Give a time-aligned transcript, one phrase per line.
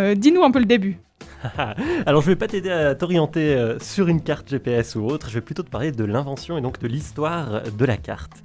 [0.00, 0.98] euh, dis-nous un peu le début.
[2.06, 5.34] Alors je vais pas t'aider à t'orienter euh, sur une carte GPS ou autre, je
[5.34, 8.42] vais plutôt te parler de l'invention et donc de l'histoire de la carte.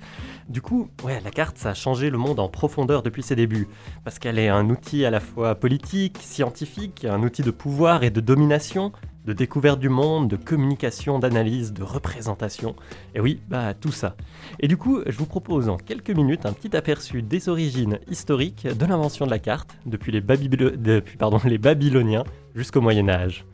[0.48, 3.68] Du coup, ouais, la carte, ça a changé le monde en profondeur depuis ses débuts,
[4.04, 8.12] parce qu'elle est un outil à la fois politique, scientifique, un outil de pouvoir et
[8.12, 8.92] de domination,
[9.26, 12.76] de découverte du monde, de communication, d'analyse, de représentation.
[13.14, 14.16] Et oui, bah tout ça.
[14.60, 18.68] Et du coup, je vous propose en quelques minutes un petit aperçu des origines historiques
[18.68, 22.24] de l'invention de la carte, depuis les, les Babyloniens
[22.56, 23.46] jusqu'au Moyen Âge.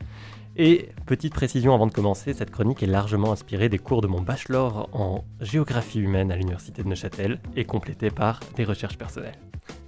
[0.58, 4.22] Et petite précision avant de commencer, cette chronique est largement inspirée des cours de mon
[4.22, 9.40] bachelor en géographie humaine à l'université de Neuchâtel et complétée par des recherches personnelles.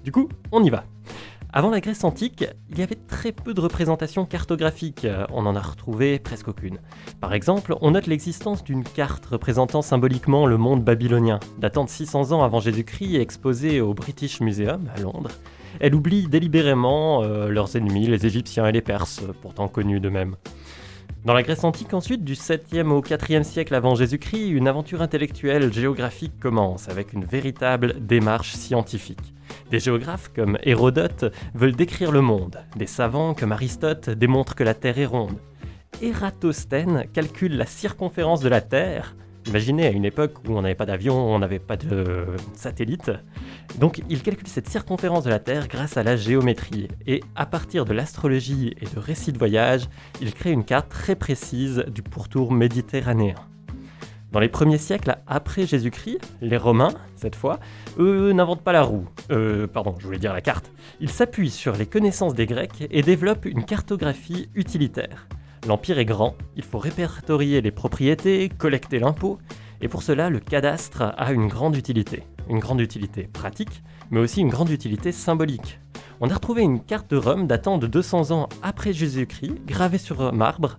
[0.06, 0.86] Du coup, on y va.
[1.56, 5.62] Avant la Grèce antique, il y avait très peu de représentations cartographiques, on en a
[5.62, 6.80] retrouvé presque aucune.
[7.22, 12.32] Par exemple, on note l'existence d'une carte représentant symboliquement le monde babylonien, datant de 600
[12.32, 15.30] ans avant Jésus-Christ et exposée au British Museum à Londres.
[15.80, 20.36] Elle oublie délibérément euh, leurs ennemis, les Égyptiens et les Perses, pourtant connus d'eux-mêmes.
[21.26, 25.72] Dans la Grèce antique ensuite, du 7e au 4e siècle avant Jésus-Christ, une aventure intellectuelle
[25.72, 29.34] géographique commence avec une véritable démarche scientifique.
[29.72, 32.66] Des géographes comme Hérodote veulent décrire le monde.
[32.76, 35.40] Des savants comme Aristote démontrent que la Terre est ronde.
[36.02, 39.16] Ératosthène calcule la circonférence de la Terre.
[39.48, 43.12] Imaginez à une époque où on n'avait pas d'avion, on n'avait pas de satellite.
[43.80, 46.88] Donc il calcule cette circonférence de la Terre grâce à la géométrie.
[47.06, 49.90] Et à partir de l'astrologie et de récits de voyage,
[50.22, 53.36] il crée une carte très précise du pourtour méditerranéen.
[54.32, 57.60] Dans les premiers siècles après Jésus-Christ, les Romains, cette fois,
[58.00, 59.08] eux n'inventent pas la roue.
[59.30, 60.72] Euh, pardon, je voulais dire la carte.
[61.00, 65.28] Ils s'appuient sur les connaissances des Grecs et développent une cartographie utilitaire.
[65.68, 69.40] L'Empire est grand, il faut répertorier les propriétés, collecter l'impôt,
[69.82, 72.24] et pour cela, le cadastre a une grande utilité.
[72.50, 75.80] Une grande utilité pratique, mais aussi une grande utilité symbolique
[76.26, 80.32] on a retrouvé une carte de Rome datant de 200 ans après Jésus-Christ, gravée sur
[80.32, 80.78] marbre,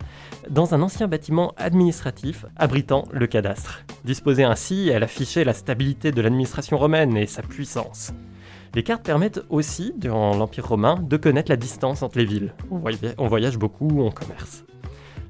[0.48, 3.84] dans un ancien bâtiment administratif abritant le cadastre.
[4.06, 8.14] Disposée ainsi, elle affichait la stabilité de l'administration romaine et sa puissance.
[8.74, 12.54] Les cartes permettent aussi, durant l'Empire romain, de connaître la distance entre les villes.
[13.18, 14.64] On voyage beaucoup, on commerce.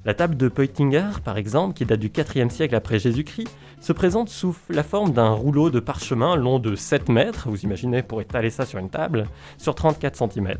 [0.06, 3.48] La table de Peutinger, par exemple, qui date du 4e siècle après Jésus-Christ,
[3.80, 8.02] se présente sous la forme d'un rouleau de parchemin long de 7 mètres, vous imaginez
[8.02, 9.24] pour étaler ça sur une table,
[9.56, 10.58] sur 34 cm.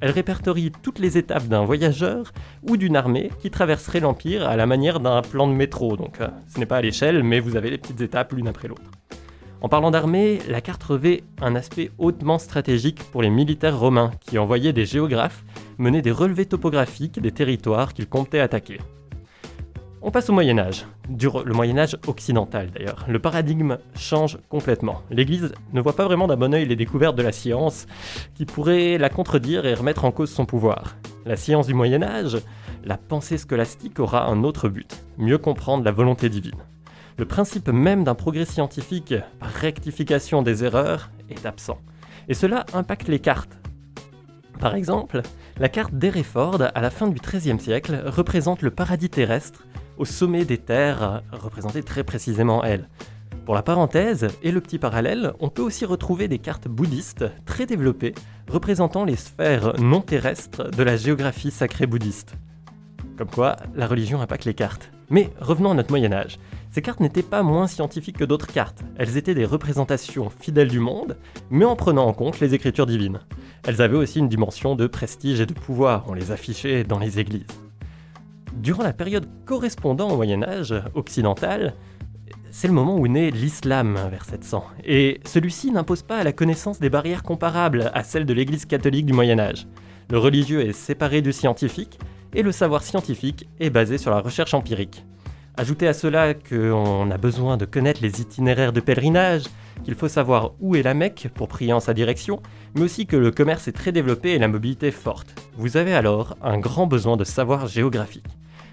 [0.00, 4.66] Elle répertorie toutes les étapes d'un voyageur ou d'une armée qui traverserait l'Empire à la
[4.66, 7.70] manière d'un plan de métro, donc euh, ce n'est pas à l'échelle, mais vous avez
[7.70, 8.92] les petites étapes l'une après l'autre.
[9.60, 14.38] En parlant d'armée, la carte revêt un aspect hautement stratégique pour les militaires romains qui
[14.38, 15.42] envoyaient des géographes
[15.78, 18.78] mener des relevés topographiques des territoires qu'ils comptaient attaquer.
[20.02, 23.06] On passe au Moyen Âge, le Moyen Âge occidental d'ailleurs.
[23.08, 25.02] Le paradigme change complètement.
[25.10, 27.86] L'Église ne voit pas vraiment d'un bon oeil les découvertes de la science
[28.34, 30.96] qui pourraient la contredire et remettre en cause son pouvoir.
[31.24, 32.36] La science du Moyen Âge,
[32.84, 36.60] la pensée scolastique aura un autre but, mieux comprendre la volonté divine
[37.16, 41.78] le principe même d'un progrès scientifique par rectification des erreurs est absent.
[42.28, 43.56] Et cela impacte les cartes.
[44.58, 45.22] Par exemple,
[45.58, 49.64] la carte d'Hereford à la fin du XIIIe siècle représente le paradis terrestre
[49.98, 52.88] au sommet des terres, représentée très précisément elle.
[53.44, 57.66] Pour la parenthèse et le petit parallèle, on peut aussi retrouver des cartes bouddhistes très
[57.66, 58.14] développées
[58.48, 62.34] représentant les sphères non terrestres de la géographie sacrée bouddhiste.
[63.16, 64.90] Comme quoi, la religion impacte les cartes.
[65.10, 66.38] Mais revenons à notre Moyen Âge.
[66.74, 70.80] Ces cartes n'étaient pas moins scientifiques que d'autres cartes, elles étaient des représentations fidèles du
[70.80, 71.16] monde,
[71.48, 73.20] mais en prenant en compte les écritures divines.
[73.64, 77.20] Elles avaient aussi une dimension de prestige et de pouvoir, on les affichait dans les
[77.20, 77.46] églises.
[78.56, 81.74] Durant la période correspondant au Moyen Âge occidental,
[82.50, 86.90] c'est le moment où naît l'islam vers 700, et celui-ci n'impose pas la connaissance des
[86.90, 89.68] barrières comparables à celles de l'Église catholique du Moyen Âge.
[90.10, 92.00] Le religieux est séparé du scientifique,
[92.32, 95.04] et le savoir scientifique est basé sur la recherche empirique.
[95.56, 99.44] Ajoutez à cela qu'on a besoin de connaître les itinéraires de pèlerinage,
[99.84, 102.42] qu'il faut savoir où est la Mecque pour prier en sa direction,
[102.74, 105.40] mais aussi que le commerce est très développé et la mobilité forte.
[105.56, 108.26] Vous avez alors un grand besoin de savoir géographique.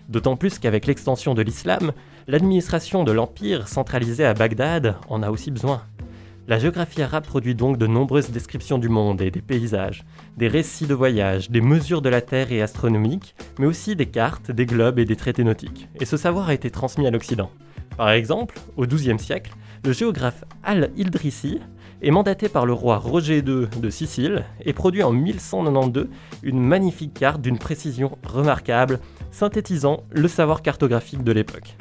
[0.10, 1.92] D'autant plus qu'avec l'extension de l'islam,
[2.28, 5.84] l'administration de l'Empire centralisée à Bagdad en a aussi besoin.
[6.52, 10.04] La géographie arabe produit donc de nombreuses descriptions du monde et des paysages,
[10.36, 14.52] des récits de voyage, des mesures de la Terre et astronomiques, mais aussi des cartes,
[14.52, 15.88] des globes et des traités nautiques.
[16.02, 17.52] Et ce savoir a été transmis à l'Occident.
[17.96, 19.54] Par exemple, au XIIe siècle,
[19.86, 21.62] le géographe Al-Idrissi
[22.02, 26.10] est mandaté par le roi Roger II de Sicile et produit en 1192
[26.44, 29.00] une magnifique carte d'une précision remarquable,
[29.32, 31.78] synthétisant le savoir cartographique de l'époque.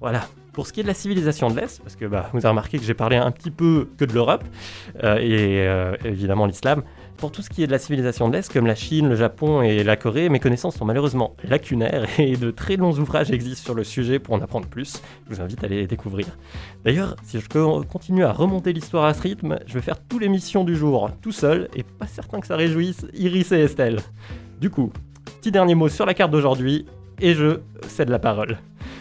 [0.00, 2.48] Voilà, pour ce qui est de la civilisation de l'Est, parce que bah, vous avez
[2.48, 4.42] remarqué que j'ai parlé un petit peu que de l'Europe,
[5.04, 6.82] euh, et euh, évidemment l'islam,
[7.18, 9.60] Pour tout ce qui est de la civilisation de l'Est, comme la Chine, le Japon
[9.60, 13.74] et la Corée, mes connaissances sont malheureusement lacunaires et de très longs ouvrages existent sur
[13.74, 15.02] le sujet pour en apprendre plus.
[15.28, 16.26] Je vous invite à les découvrir.
[16.86, 17.48] D'ailleurs, si je
[17.82, 21.10] continue à remonter l'histoire à ce rythme, je vais faire tous les missions du jour
[21.20, 24.00] tout seul et pas certain que ça réjouisse Iris et Estelle.
[24.58, 24.90] Du coup,
[25.42, 26.86] petit dernier mot sur la carte d'aujourd'hui
[27.20, 28.56] et je cède la parole.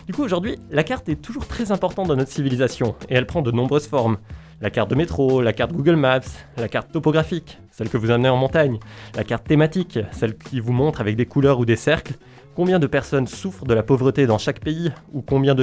[0.06, 3.42] Du coup, aujourd'hui, la carte est toujours très importante dans notre civilisation et elle prend
[3.42, 4.18] de nombreuses formes.
[4.62, 6.22] La carte de métro, la carte Google Maps,
[6.58, 8.80] la carte topographique, celle que vous amenez en montagne,
[9.16, 12.14] la carte thématique, celle qui vous montre avec des couleurs ou des cercles
[12.56, 15.56] combien de personnes souffrent de la pauvreté dans chaque pays ou combien,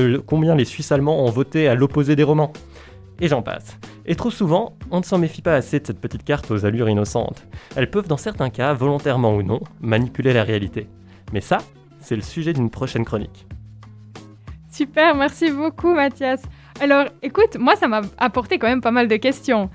[0.56, 2.52] les Suisses allemands ont voté à l'opposé des romans.
[3.20, 3.78] Et j'en passe.
[4.06, 6.88] Et trop souvent, on ne s'en méfie pas assez de cette petite carte aux allures
[6.88, 7.46] innocentes.
[7.76, 10.88] Elles peuvent dans certains cas, volontairement ou non, manipuler la réalité.
[11.32, 11.58] Mais ça,
[12.00, 13.46] c'est le sujet d'une prochaine chronique.
[14.72, 16.40] Super, merci beaucoup Mathias.
[16.80, 19.68] Alors écoute, moi ça m'a apporté quand même pas mal de questions.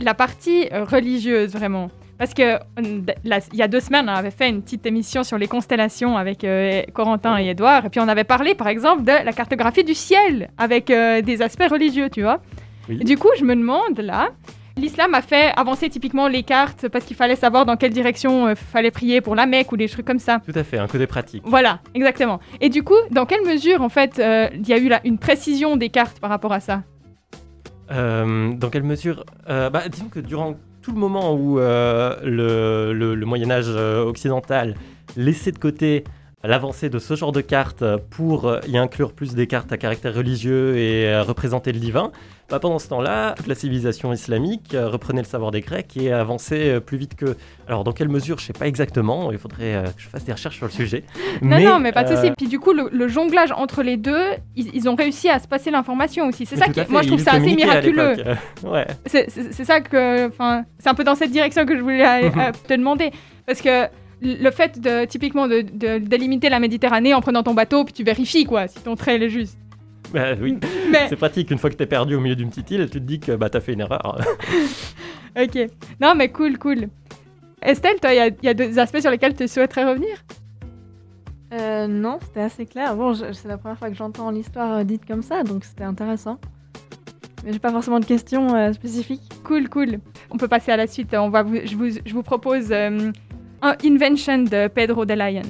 [0.00, 1.90] La partie euh, religieuse vraiment.
[2.18, 3.04] Parce que il
[3.52, 6.82] y a deux semaines, on avait fait une petite émission sur les constellations avec euh,
[6.94, 7.86] Corentin et Edouard.
[7.86, 11.42] Et puis on avait parlé par exemple de la cartographie du ciel avec euh, des
[11.42, 12.40] aspects religieux, tu vois.
[12.88, 14.28] du coup, je me demande là,
[14.78, 18.52] L'islam a fait avancer typiquement les cartes parce qu'il fallait savoir dans quelle direction il
[18.52, 20.40] euh, fallait prier pour la Mecque ou des trucs comme ça.
[20.44, 21.42] Tout à fait, un côté pratique.
[21.44, 22.38] Voilà, exactement.
[22.60, 25.76] Et du coup, dans quelle mesure, en fait, euh, il y a eu une précision
[25.76, 26.82] des cartes par rapport à ça?
[27.90, 33.50] Euh, Dans quelle mesure bah, Disons que durant tout le moment où le, le Moyen
[33.50, 34.74] Âge occidental
[35.16, 36.04] laissait de côté
[36.44, 40.76] l'avancée de ce genre de cartes pour y inclure plus des cartes à caractère religieux
[40.76, 42.12] et représenter le divin,
[42.50, 46.10] bah, pendant ce temps-là, toute la civilisation islamique euh, reprenait le savoir des Grecs et
[46.10, 47.36] avançait euh, plus vite que.
[47.66, 50.24] Alors, dans quelle mesure, je ne sais pas exactement, il faudrait euh, que je fasse
[50.24, 51.04] des recherches sur le sujet.
[51.42, 52.30] non, non, mais pas de souci.
[52.38, 54.24] Puis du coup, le, jonglage entre les deux,
[54.56, 56.46] ils, ont réussi à se passer l'information aussi.
[56.46, 56.80] C'est ça qui.
[56.88, 58.16] Moi, je trouve ça assez miraculeux.
[58.64, 58.86] ouais.
[59.04, 60.28] C'est ça que.
[60.28, 62.30] Enfin, c'est un peu dans cette direction que je voulais
[62.66, 63.10] te demander.
[63.46, 63.88] Parce que
[64.20, 68.04] le fait de typiquement de, de, délimiter la Méditerranée en prenant ton bateau, puis tu
[68.04, 69.58] vérifies quoi, si ton trait est juste.
[70.12, 70.58] Bah oui,
[71.08, 71.50] c'est pratique.
[71.50, 73.50] Une fois que t'es perdu au milieu d'une petite île, tu te dis que bah,
[73.50, 74.20] t'as fait une erreur.
[75.40, 75.70] ok.
[76.00, 76.88] Non, mais cool, cool.
[77.60, 80.24] Estelle, toi, il y, a des aspects sur lesquels tu souhaiterais revenir?
[81.52, 82.96] Euh, Non, c'était assez clair.
[82.96, 86.38] Bon, c'est la première fois que j'entends l'histoire euh, dite comme ça, donc c'était intéressant.
[87.44, 89.30] Mais j'ai pas forcément de questions euh, spécifiques.
[89.44, 89.98] Cool, cool.
[90.30, 91.14] On peut passer à la suite.
[91.14, 92.72] On va je, vous, je vous propose
[93.62, 95.42] Invention de Pedro de Lion.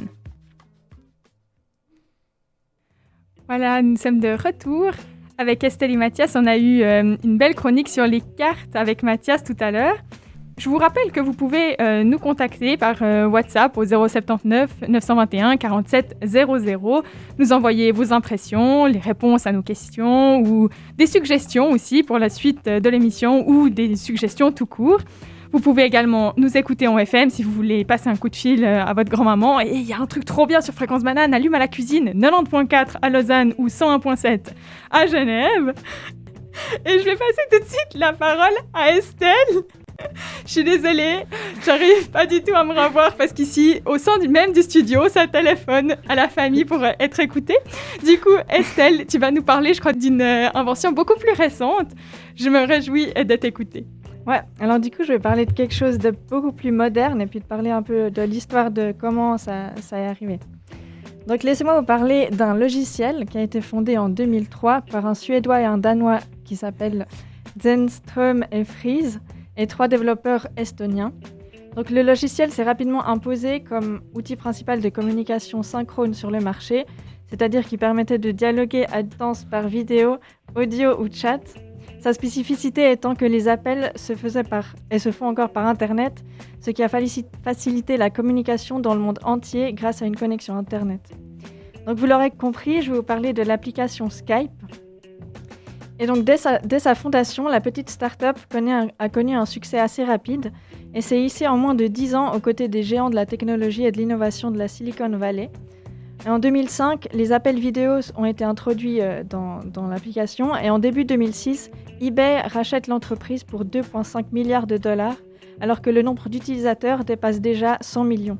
[3.46, 4.90] Voilà, nous sommes de retour.
[5.36, 9.02] Avec Estelle et Mathias, on a eu euh, une belle chronique sur les cartes avec
[9.02, 9.96] Mathias tout à l'heure.
[10.58, 15.56] Je vous rappelle que vous pouvez euh, nous contacter par euh, WhatsApp au 079 921
[15.56, 17.02] 47 00,
[17.38, 22.28] nous envoyer vos impressions, les réponses à nos questions ou des suggestions aussi pour la
[22.28, 25.00] suite de l'émission ou des suggestions tout court.
[25.50, 28.64] Vous pouvez également nous écouter en FM si vous voulez passer un coup de fil
[28.64, 29.60] euh, à votre grand-maman.
[29.60, 32.10] Et il y a un truc trop bien sur Fréquence Banane, allume à la cuisine,
[32.10, 34.48] 90.4 à Lausanne ou 101.7
[34.90, 35.74] à Genève.
[36.84, 39.62] Et je vais passer tout de suite la parole à Estelle.
[40.46, 41.24] Je suis désolée,
[41.64, 45.26] j'arrive pas du tout à me revoir parce qu'ici, au sein même du studio, ça
[45.26, 47.56] téléphone à la famille pour être écoutée.
[48.04, 51.88] Du coup, Estelle, tu vas nous parler, je crois, d'une euh, invention beaucoup plus récente.
[52.36, 53.86] Je me réjouis d'être écoutée.
[54.28, 57.26] Ouais, alors du coup, je vais parler de quelque chose de beaucoup plus moderne et
[57.26, 60.38] puis de parler un peu de l'histoire de comment ça, est arrivé.
[61.26, 65.62] Donc laissez-moi vous parler d'un logiciel qui a été fondé en 2003 par un Suédois
[65.62, 67.06] et un Danois qui s'appelle
[67.58, 69.16] Zenström et Fries
[69.56, 71.14] et trois développeurs estoniens.
[71.74, 76.84] Donc le logiciel s'est rapidement imposé comme outil principal de communication synchrone sur le marché,
[77.28, 80.18] c'est-à-dire qui permettait de dialoguer à distance par vidéo,
[80.54, 81.40] audio ou chat
[82.00, 86.24] sa spécificité étant que les appels se faisaient par, et se font encore par Internet,
[86.60, 91.00] ce qui a facilité la communication dans le monde entier grâce à une connexion Internet.
[91.86, 94.52] Donc vous l'aurez compris, je vais vous parler de l'application Skype.
[95.98, 98.38] Et donc dès sa, fondation, la petite start-up
[98.98, 100.52] a connu un succès assez rapide
[100.94, 103.84] et s'est ici en moins de 10 ans aux côtés des géants de la technologie
[103.84, 105.50] et de l'innovation de la Silicon Valley.
[106.26, 111.04] En 2005, les appels vidéo ont été introduits euh, dans, dans l'application et en début
[111.04, 111.70] 2006,
[112.00, 115.16] eBay rachète l'entreprise pour 2,5 milliards de dollars
[115.60, 118.38] alors que le nombre d'utilisateurs dépasse déjà 100 millions,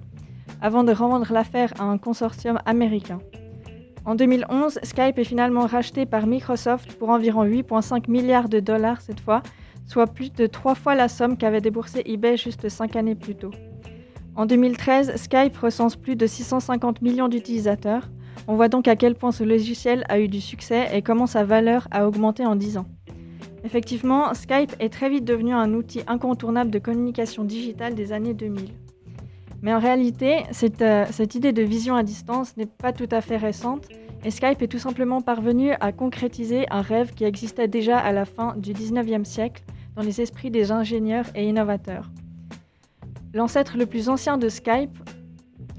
[0.60, 3.20] avant de revendre l'affaire à un consortium américain.
[4.04, 9.20] En 2011, Skype est finalement racheté par Microsoft pour environ 8,5 milliards de dollars cette
[9.20, 9.42] fois,
[9.86, 13.50] soit plus de trois fois la somme qu'avait déboursé eBay juste cinq années plus tôt.
[14.38, 18.08] En 2013, Skype recense plus de 650 millions d'utilisateurs.
[18.46, 21.42] On voit donc à quel point ce logiciel a eu du succès et comment sa
[21.42, 22.86] valeur a augmenté en 10 ans.
[23.64, 28.70] Effectivement, Skype est très vite devenu un outil incontournable de communication digitale des années 2000.
[29.62, 33.20] Mais en réalité, cette, euh, cette idée de vision à distance n'est pas tout à
[33.20, 33.88] fait récente,
[34.24, 38.24] et Skype est tout simplement parvenu à concrétiser un rêve qui existait déjà à la
[38.24, 39.64] fin du 19e siècle
[39.96, 42.08] dans les esprits des ingénieurs et innovateurs.
[43.34, 44.98] L'ancêtre le plus ancien de Skype,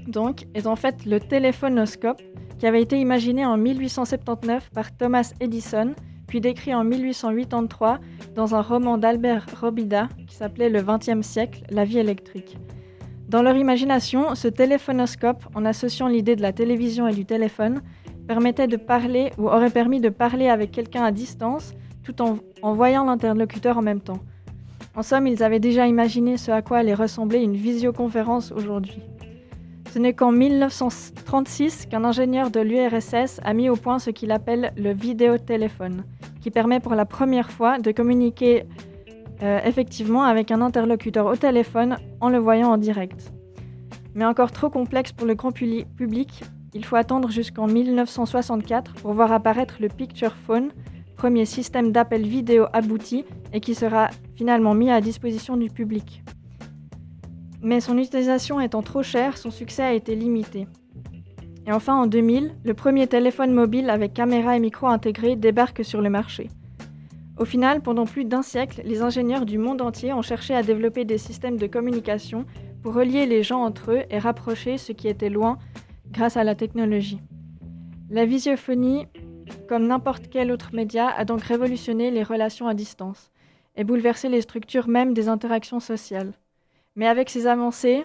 [0.06, 2.22] donc, est en fait le téléphonoscope,
[2.58, 5.94] qui avait été imaginé en 1879 par Thomas Edison,
[6.26, 7.98] puis décrit en 1883
[8.34, 12.56] dans un roman d'Albert Robida qui s'appelait Le XXe siècle, la vie électrique.
[13.28, 17.80] Dans leur imagination, ce téléphonoscope, en associant l'idée de la télévision et du téléphone,
[18.28, 21.72] permettait de parler ou aurait permis de parler avec quelqu'un à distance
[22.04, 24.20] tout en, en voyant l'interlocuteur en même temps.
[24.96, 29.00] En somme, ils avaient déjà imaginé ce à quoi allait ressembler une visioconférence aujourd'hui.
[29.92, 34.72] Ce n'est qu'en 1936 qu'un ingénieur de l'URSS a mis au point ce qu'il appelle
[34.76, 36.04] le vidéotéléphone,
[36.40, 38.64] qui permet pour la première fois de communiquer
[39.42, 43.32] euh, effectivement avec un interlocuteur au téléphone en le voyant en direct.
[44.14, 46.44] Mais encore trop complexe pour le grand public,
[46.74, 50.70] il faut attendre jusqu'en 1964 pour voir apparaître le Picture Phone,
[51.20, 56.22] premier système d'appel vidéo abouti et qui sera finalement mis à disposition du public.
[57.60, 60.66] Mais son utilisation étant trop chère, son succès a été limité.
[61.66, 66.00] Et enfin, en 2000, le premier téléphone mobile avec caméra et micro intégrés débarque sur
[66.00, 66.48] le marché.
[67.36, 71.04] Au final, pendant plus d'un siècle, les ingénieurs du monde entier ont cherché à développer
[71.04, 72.46] des systèmes de communication
[72.82, 75.58] pour relier les gens entre eux et rapprocher ce qui était loin
[76.10, 77.20] grâce à la technologie.
[78.08, 79.06] La visiophonie,
[79.68, 83.30] comme n'importe quel autre média, a donc révolutionné les relations à distance
[83.76, 86.32] et bouleversé les structures même des interactions sociales.
[86.96, 88.04] Mais avec ces avancées,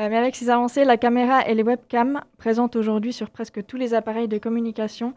[0.00, 3.76] euh, mais avec ces avancées, la caméra et les webcams, présentes aujourd'hui sur presque tous
[3.76, 5.14] les appareils de communication,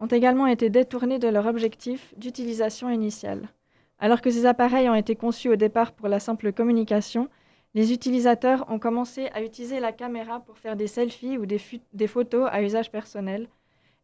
[0.00, 3.48] ont également été détournés de leur objectif d'utilisation initiale.
[3.98, 7.28] Alors que ces appareils ont été conçus au départ pour la simple communication,
[7.74, 12.48] les utilisateurs ont commencé à utiliser la caméra pour faire des selfies ou des, photos
[12.50, 13.48] à usage personnel.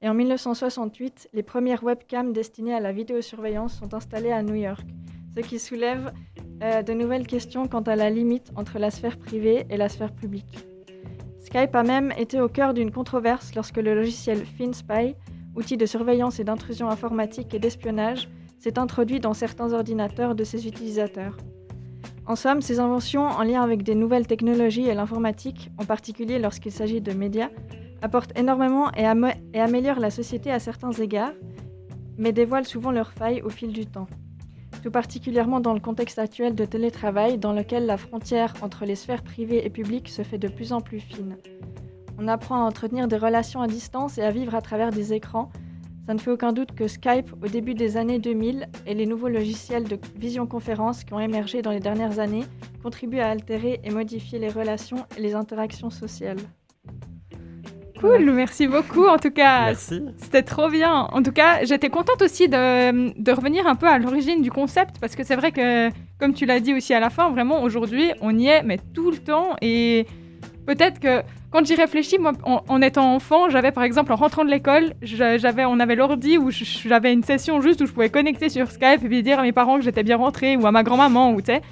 [0.05, 4.85] Et en 1968, les premières webcams destinées à la vidéosurveillance sont installées à New York,
[5.35, 6.13] ce qui soulève
[6.63, 10.13] euh, de nouvelles questions quant à la limite entre la sphère privée et la sphère
[10.13, 10.59] publique.
[11.41, 15.15] Skype a même été au cœur d'une controverse lorsque le logiciel FinSpy
[15.55, 20.67] outil de surveillance et d'intrusion informatique et d'espionnage, s'est introduit dans certains ordinateurs de ses
[20.67, 21.39] utilisateurs.
[22.27, 26.73] En somme, ces inventions en lien avec des nouvelles technologies et l'informatique, en particulier lorsqu'il
[26.73, 27.51] s'agit de médias,
[28.05, 29.07] apportent énormément et,
[29.59, 31.33] améliorent la société à certains égards,
[32.19, 34.09] mais dévoilent souvent leurs failles au fil du temps.
[34.83, 39.23] Tout particulièrement dans le contexte actuel de télétravail, dans lequel la frontière entre les sphères
[39.23, 41.39] privées et publiques se fait de plus en plus fine.
[42.19, 45.51] On apprend à entretenir des relations à distance et à vivre à travers des écrans.
[46.07, 49.29] Ça ne fait aucun doute que Skype, au début des années 2000, et les nouveaux
[49.29, 52.45] logiciels de visioconférence qui ont émergé dans les dernières années
[52.83, 56.37] contribuent à altérer et modifier les relations et les interactions sociales.
[58.05, 59.67] Cool, merci beaucoup en tout cas.
[59.67, 60.03] Merci.
[60.19, 61.09] C'était trop bien.
[61.13, 64.97] En tout cas, j'étais contente aussi de, de, revenir un peu à l'origine du concept
[65.01, 68.13] parce que c'est vrai que, comme tu l'as dit aussi à la fin, vraiment aujourd'hui,
[68.21, 69.57] on y est, mais tout le temps.
[69.63, 70.07] Et
[70.67, 74.51] peut-être que quand j'y réfléchis, moi, en, étant enfant, j'avais par exemple en rentrant de
[74.51, 78.71] l'école, j'avais, on avait l'ordi où j'avais une session juste où je pouvais connecter sur
[78.71, 81.33] Skype et puis dire à mes parents que j'étais bien rentrée ou à ma grand-maman
[81.33, 81.63] ou tu sais.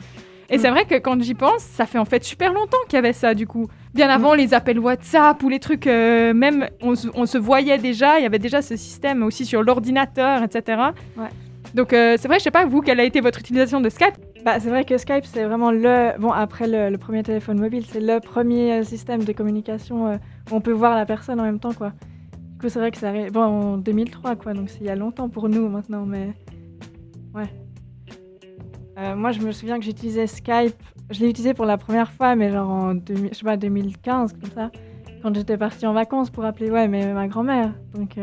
[0.51, 0.75] Et c'est mm.
[0.75, 3.35] vrai que quand j'y pense, ça fait en fait super longtemps qu'il y avait ça
[3.35, 3.69] du coup.
[3.95, 4.11] Bien mm.
[4.11, 8.23] avant les appels WhatsApp ou les trucs, euh, même on, on, se voyait déjà, il
[8.23, 10.81] y avait déjà ce système aussi sur l'ordinateur, etc.
[11.17, 11.29] Ouais.
[11.75, 14.15] Donc euh, c'est vrai, je sais pas vous, quelle a été votre utilisation de Skype?
[14.45, 16.19] Bah, C'est vrai que Skype, c'est vraiment le...
[16.19, 20.17] Bon, après le, premier téléphone mobile, c'est le premier euh, système de communication euh,
[20.51, 21.93] où on peut voir la personne en même temps, quoi.
[22.33, 23.33] Du coup, c'est vrai que ça arrive...
[23.33, 26.33] Bon, en 2003, quoi, donc c'est il y a longtemps pour nous maintenant, mais...
[27.35, 27.49] Ouais.
[28.97, 30.77] Moi, je me souviens que j'utilisais Skype...
[31.11, 34.51] Je l'ai utilisé pour la première fois, mais genre en je sais pas, 2015, comme
[34.51, 34.71] ça.
[35.23, 37.75] Quand j'étais partie en vacances pour appeler, ouais, mais ma grand-mère.
[37.95, 38.19] Donc...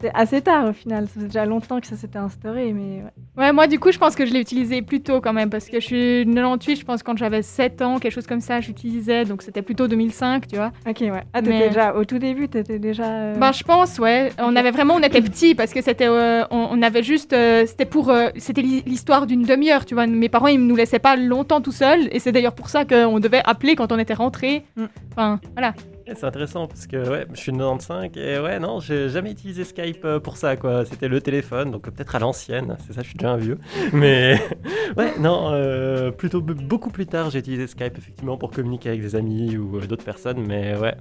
[0.00, 3.12] C'était assez tard au final, ça faisait déjà longtemps que ça s'était instauré, mais ouais.
[3.36, 5.68] Ouais, moi du coup, je pense que je l'ai utilisé plus tôt quand même, parce
[5.68, 9.24] que je suis 98, je pense quand j'avais 7 ans, quelque chose comme ça, j'utilisais,
[9.24, 10.70] donc c'était plutôt 2005, tu vois.
[10.88, 11.24] Ok, ouais.
[11.32, 13.06] Ah, t'étais déjà, au tout début, t'étais déjà...
[13.06, 14.30] Euh, ben, je pense, ouais.
[14.38, 17.84] On avait vraiment, on était petits, parce que c'était, euh, on, avait juste, euh, c'était
[17.84, 20.06] pour, c'était l'histoire d'une demi-heure, tu vois.
[20.06, 23.18] Mes parents, ils nous laissaient pas longtemps tout seuls, et c'est d'ailleurs pour ça qu'on
[23.18, 24.64] devait appeler quand on était rentré.
[24.76, 24.84] Mm.
[25.10, 25.74] Enfin, voilà.
[26.14, 29.64] C'est intéressant parce que ouais, je suis de 95 et ouais, non, j'ai jamais utilisé
[29.64, 30.84] Skype euh, pour ça, quoi.
[30.84, 33.58] C'était le téléphone, donc peut-être à l'ancienne, c'est ça, je suis déjà un vieux.
[33.92, 34.38] Mais
[34.96, 39.16] ouais, non, euh, plutôt beaucoup plus tard, j'ai utilisé Skype effectivement pour communiquer avec des
[39.16, 40.94] amis ou euh, d'autres personnes, mais ouais.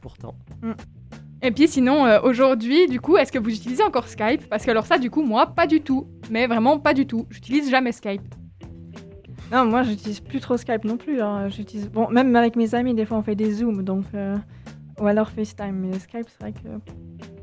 [0.00, 0.34] Pourtant.
[0.62, 0.72] Mm.
[1.42, 4.46] Et puis sinon, aujourd'hui, du coup, est-ce que vous utilisez encore Skype?
[4.48, 6.06] Parce que alors ça, du coup, moi, pas du tout.
[6.30, 7.26] Mais vraiment pas du tout.
[7.30, 8.34] J'utilise jamais Skype.
[9.52, 11.20] Non, moi, j'utilise plus trop Skype non plus.
[11.20, 11.48] hein.
[11.48, 11.90] J'utilise...
[11.90, 14.04] Bon, même avec mes amis, des fois, on fait des Zooms, donc...
[14.14, 14.36] euh,
[15.00, 16.68] Ou alors FaceTime, mais Skype, c'est vrai que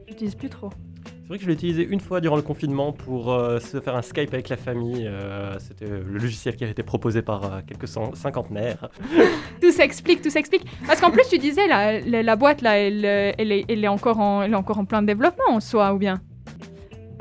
[0.08, 0.70] j'utilise plus trop.
[1.06, 3.98] C'est vrai que je l'ai utilisé une fois durant le confinement pour euh, se faire
[3.98, 5.06] un Skype avec la famille.
[5.06, 8.88] euh, C'était le logiciel qui avait été proposé par euh, quelques cent- cinquantenaires.
[9.62, 10.66] Tout s'explique, tout s'explique.
[10.86, 13.88] Parce qu'en plus, tu disais, la, la, la boîte, là, elle, elle, est, elle, est
[13.90, 16.22] encore en, elle est encore en plein développement en soi, ou bien?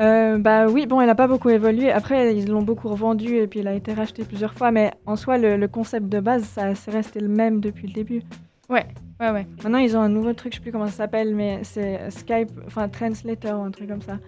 [0.00, 1.90] Euh, bah oui, bon, elle a pas beaucoup évolué.
[1.90, 4.70] Après, ils l'ont beaucoup revendu et puis il a été racheté plusieurs fois.
[4.70, 7.92] Mais en soi, le, le concept de base, ça c'est resté le même depuis le
[7.94, 8.22] début.
[8.68, 8.86] Ouais,
[9.20, 9.46] ouais.
[9.62, 12.50] Maintenant, ils ont un nouveau truc, je sais plus comment ça s'appelle, mais c'est Skype,
[12.66, 14.18] enfin Translator ou un truc comme ça,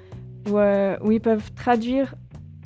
[0.48, 2.14] où, euh, où ils peuvent traduire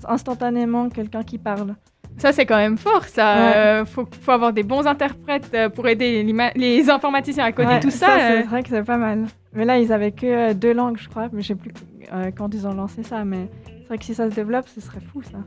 [0.06, 1.74] instantanément quelqu'un qui parle.
[2.18, 3.34] Ça, c'est quand même fort, ça.
[3.34, 3.56] Ouais.
[3.56, 6.22] Euh, faut, faut avoir des bons interprètes pour aider
[6.56, 8.18] les informaticiens à coder Ouais, tout ça.
[8.18, 9.24] c'est vrai que c'est pas mal.
[9.54, 11.72] Mais là, ils avaient que euh, deux langues, je crois, mais je sais plus
[12.12, 13.24] euh, quand ils ont lancé ça.
[13.24, 15.38] Mais c'est vrai que si ça se développe, ce serait fou, ça.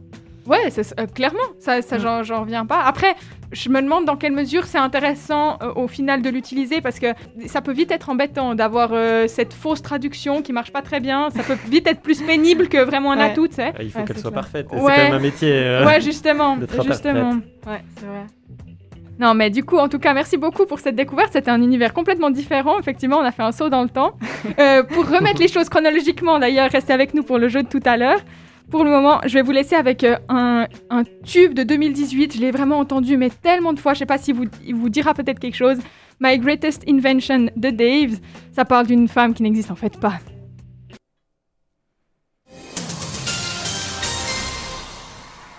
[0.47, 2.01] Ouais, c'est- euh, clairement, ça, ça Ouais.
[2.03, 2.83] j'en, j'en reviens pas.
[2.83, 3.15] Après,
[3.51, 7.07] je me demande dans quelle mesure c'est intéressant euh, au final de l'utiliser parce que
[7.47, 11.31] ça peut vite être embêtant d'avoir euh, cette fausse traduction qui marche pas très bien.
[11.31, 13.31] Ça peut vite être plus pénible que vraiment un Ouais.
[13.31, 13.69] atout, tu sais.
[13.69, 14.41] Euh, Il faut Ouais, qu'elle soit clair.
[14.43, 14.67] parfaite.
[14.71, 14.77] Ouais.
[14.77, 15.51] C'est quand même un métier.
[15.51, 17.31] euh, Ouais, justement, justement.
[17.65, 18.25] Ouais, c'est vrai.
[19.19, 21.29] Non, mais du coup, en tout cas, merci beaucoup pour cette découverte.
[21.31, 22.77] C'était un univers complètement différent.
[22.79, 24.17] Effectivement, on a fait un saut dans le temps.
[24.59, 27.81] Euh, pour remettre les choses chronologiquement, d'ailleurs, restez avec nous pour le jeu de tout
[27.83, 28.19] à l'heure.
[28.69, 32.35] Pour le moment, je vais vous laisser avec euh, un, un tube de 2018.
[32.35, 33.93] Je l'ai vraiment entendu, mais tellement de fois.
[33.93, 35.77] Je sais pas si vous, il vous dira peut-être quelque chose.
[36.19, 38.19] My Greatest Invention de Daves.
[38.53, 40.19] Ça parle d'une femme qui n'existe en fait pas.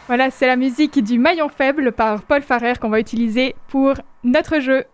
[0.06, 4.60] Voilà, c'est la musique du Maillon Faible par Paul Farrer qu'on va utiliser pour notre
[4.60, 4.84] jeu.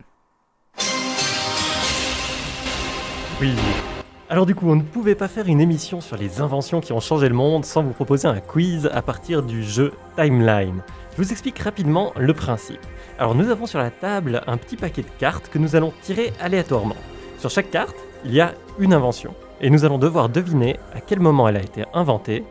[3.39, 3.53] Oui.
[4.31, 7.01] Alors du coup, on ne pouvait pas faire une émission sur les inventions qui ont
[7.01, 10.83] changé le monde sans vous proposer un quiz à partir du jeu Timeline.
[11.13, 12.81] Je vous explique rapidement le principe.
[13.19, 16.33] Alors nous avons sur la table un petit paquet de cartes que nous allons tirer
[16.41, 16.97] aléatoirement.
[17.39, 19.35] Sur chaque carte, il y a une invention.
[19.61, 22.45] Et nous allons devoir deviner à quel moment elle a été inventée.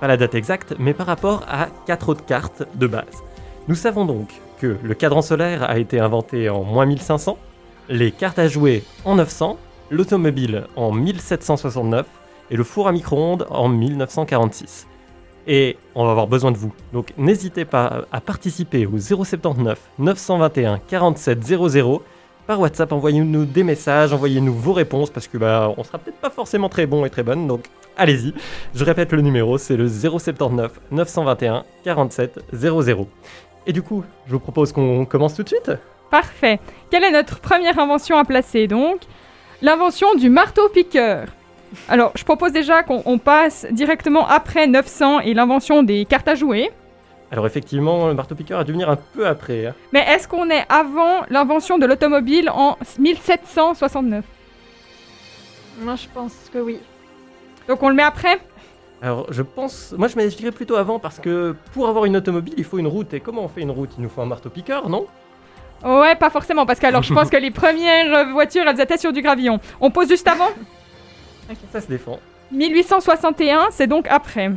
[0.00, 3.22] Pas la date exacte, mais par rapport à quatre autres cartes de base.
[3.68, 4.28] Nous savons donc
[4.60, 7.38] que le cadran solaire a été inventé en moins 1500,
[7.88, 9.58] les cartes à jouer en 900,
[9.90, 12.06] l'automobile en 1769
[12.50, 14.86] et le four à micro-ondes en 1946.
[15.46, 16.72] Et on va avoir besoin de vous.
[16.92, 22.02] Donc n'hésitez pas à participer au 079 921 47 00
[22.46, 22.92] par WhatsApp.
[22.92, 26.86] Envoyez-nous des messages, envoyez-nous vos réponses parce que bah on sera peut-être pas forcément très
[26.86, 27.46] bon et très bonne.
[27.46, 27.64] Donc
[27.96, 28.34] allez-y.
[28.74, 33.08] Je répète le numéro, c'est le 079 921 47 00.
[33.66, 35.72] Et du coup, je vous propose qu'on commence tout de suite.
[36.10, 36.60] Parfait.
[36.90, 39.00] Quelle est notre première invention à placer donc?
[39.62, 41.26] L'invention du marteau-piqueur.
[41.88, 46.34] Alors, je propose déjà qu'on on passe directement après 900 et l'invention des cartes à
[46.34, 46.70] jouer.
[47.36, 49.66] Alors effectivement, le marteau-piqueur a dû venir un peu après.
[49.66, 49.74] hein.
[49.92, 54.24] Mais est-ce qu'on est avant l'invention de l'automobile en 1769
[55.82, 56.80] Moi, je pense que oui.
[57.68, 58.40] Donc on le met après?
[59.02, 59.92] Alors, je pense.
[59.98, 63.12] Moi, je dirais plutôt avant parce que pour avoir une automobile, il faut une route.
[63.12, 63.90] Et comment on fait une route?
[63.98, 65.06] Il nous faut un marteau-piqueur, non?
[65.84, 68.96] Ouais, pas forcément, parce que alors je pense que les premières euh, voitures, elles étaient
[68.96, 69.60] sur du gravillon.
[69.78, 70.48] On pose juste avant?
[71.70, 72.18] Ça se défend.
[72.50, 74.52] 1861, c'est donc après.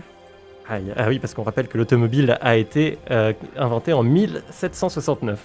[0.69, 5.39] Aïe, ah oui, parce qu'on rappelle que l'automobile a été euh, inventée en 1769.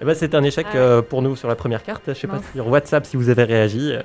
[0.00, 0.80] Eh ben, c'est un échec Ah ouais.
[0.80, 2.02] euh, pour nous sur la première carte.
[2.08, 3.92] Je sais pas sur WhatsApp si vous avez réagi.
[3.94, 4.02] euh.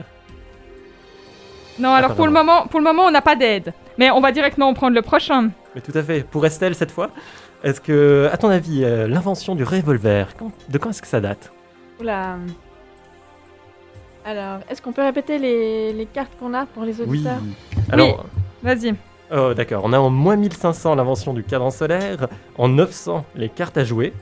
[1.79, 3.73] Non, alors pour le moment, pour le moment, on n'a pas d'aide.
[3.97, 5.49] Mais on va directement prendre le prochain.
[5.75, 6.23] Mais tout à fait.
[6.23, 7.09] Pour Estelle, cette fois,
[7.63, 11.19] est-ce que, à ton avis, euh, l'invention du revolver, quand- de quand est-ce que ça
[11.19, 11.51] date?
[11.99, 12.37] Oula.
[14.25, 17.07] Alors, est-ce qu'on peut répéter les, les cartes qu'on a pour les Oui.
[17.09, 17.41] auditeurs?
[17.91, 18.25] Alors,
[18.63, 18.93] Vas-y.
[19.31, 19.81] Oh, d'accord.
[19.83, 24.13] On a en moins 1500 l'invention du cadran solaire, en 900 les cartes à jouer,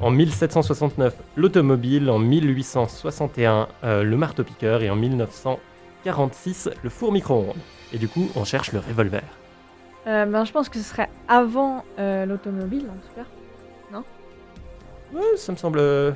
[0.00, 7.56] en 1769 l'automobile, en 1861 euh, le marteau-piqueur et en 1946 le four micro-ondes.
[7.92, 9.22] Et du coup, on cherche le revolver.
[10.06, 13.26] Euh, ben, Je pense que ce serait avant euh, l'automobile, en tout cas.
[15.12, 16.10] Ouais, ça me semble euh,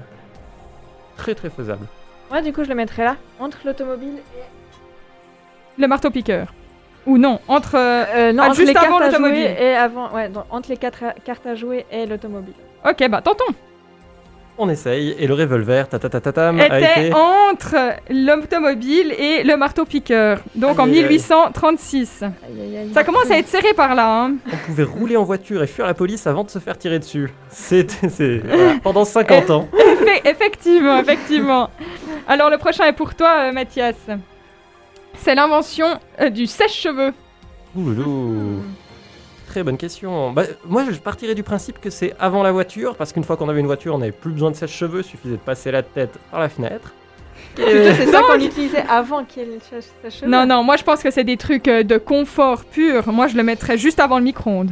[1.16, 1.86] très très faisable.
[2.32, 5.80] Ouais, du coup, je le mettrais là, entre l'automobile et...
[5.80, 6.54] Le marteau-piqueur.
[7.06, 7.76] Ou non, entre...
[7.76, 9.36] euh, Euh, non, Ah, entre juste les avant cartes à l'automobile.
[9.48, 10.12] jouer et avant...
[10.14, 12.54] Ouais, donc, entre les quatre cartes à jouer et l'automobile.
[12.88, 13.44] Ok, bah tentons.
[14.58, 17.14] On essaye, et le revolver, ta ta ta ta tam, a Était été...
[17.14, 17.76] entre
[18.08, 20.38] l'automobile et le marteau-piqueur.
[20.54, 21.08] Donc en Aïe, aïe, aïe.
[21.10, 22.22] 1836.
[22.22, 22.90] Aïe, aïe, aïe.
[22.94, 24.08] Ça commence à être serré par là.
[24.24, 24.36] hein.
[24.50, 27.30] On pouvait rouler en voiture et fuir la police avant de se faire tirer dessus.
[27.50, 28.08] C'était...
[28.08, 29.68] c'est- voilà, pendant 50 ans.
[29.74, 31.68] Effe- effectivement, effectivement.
[32.26, 33.94] Alors le prochain est pour toi, euh, Mathias.
[35.18, 37.12] C'est l'invention euh, du sèche-cheveux.
[37.74, 38.62] Ouloulou.
[39.48, 40.32] Très bonne question.
[40.32, 43.48] Bah, moi, je partirais du principe que c'est avant la voiture, parce qu'une fois qu'on
[43.48, 46.40] avait une voiture, on n'avait plus besoin de sèche-cheveux, suffisait de passer la tête par
[46.40, 46.92] la fenêtre.
[47.56, 50.30] C'est ça qu'on utilisait avant qu'il y ait le sèche- sèche-cheveux.
[50.30, 53.10] Non, non, moi je pense que c'est des trucs euh, de confort pur.
[53.12, 54.70] Moi je le mettrais juste avant le micro-ondes.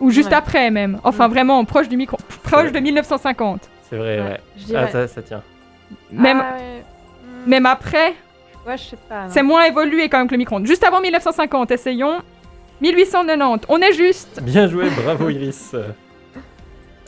[0.00, 0.34] Ou juste Ouais.
[0.36, 1.00] après même.
[1.04, 3.68] Enfin vraiment proche du micro, proche de 1950.
[3.88, 4.24] C'est vrai, ouais.
[4.28, 5.42] Ouais, je Ah, ça, ça tient.
[6.12, 6.82] Même, Ah, ouais.
[7.46, 7.50] Hmm.
[7.50, 8.14] même après,
[8.70, 9.24] Ouais, je sais pas.
[9.24, 9.30] non.
[9.32, 10.66] c'est moins évolué quand même que le micro-ondes.
[10.66, 12.20] Juste avant 1950, essayons.
[12.80, 14.40] 1890, on est juste.
[14.42, 15.74] Bien joué, bravo Iris.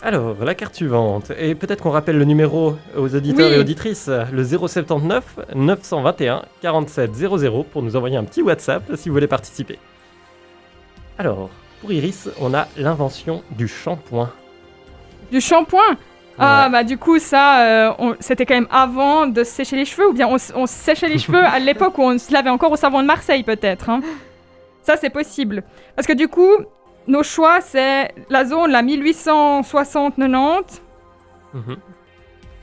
[0.03, 1.31] Alors, la carte suivante.
[1.39, 3.55] Et peut-être qu'on rappelle le numéro aux auditeurs Oui.
[3.55, 4.11] et auditrices.
[4.33, 9.79] Le 079 921 47 00 pour nous envoyer un petit WhatsApp si vous voulez participer.
[11.19, 11.49] Alors,
[11.81, 14.31] pour Iris, on a l'invention du shampoing.
[15.31, 15.97] Du shampoing?
[16.45, 16.73] Ah Ouais.
[16.73, 20.13] bah du coup ça, euh, on- c'était quand même avant de sécher les cheveux ou
[20.13, 23.07] bien on, séchait les cheveux à l'époque où on se lavait encore au savon de
[23.07, 23.89] Marseille peut-être.
[23.91, 24.01] hein.
[24.83, 25.63] Ça c'est possible.
[25.95, 26.51] Parce que du coup,
[27.07, 30.81] nos choix c'est la zone la 1860-90.
[31.55, 31.77] Mhm.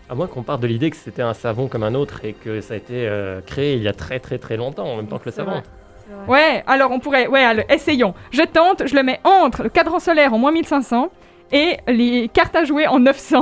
[0.09, 2.61] À moins qu'on parte de l'idée que c'était un savon comme un autre et que
[2.61, 5.19] ça a été euh, créé il y a très très très longtemps en même temps
[5.19, 5.61] que le C'est savon.
[6.27, 8.15] Ouais, alors on pourrait, ouais, alors, essayons.
[8.31, 11.09] Je tente, je le mets entre le cadran solaire en moins 1500
[11.51, 13.41] et les cartes à jouer en 900.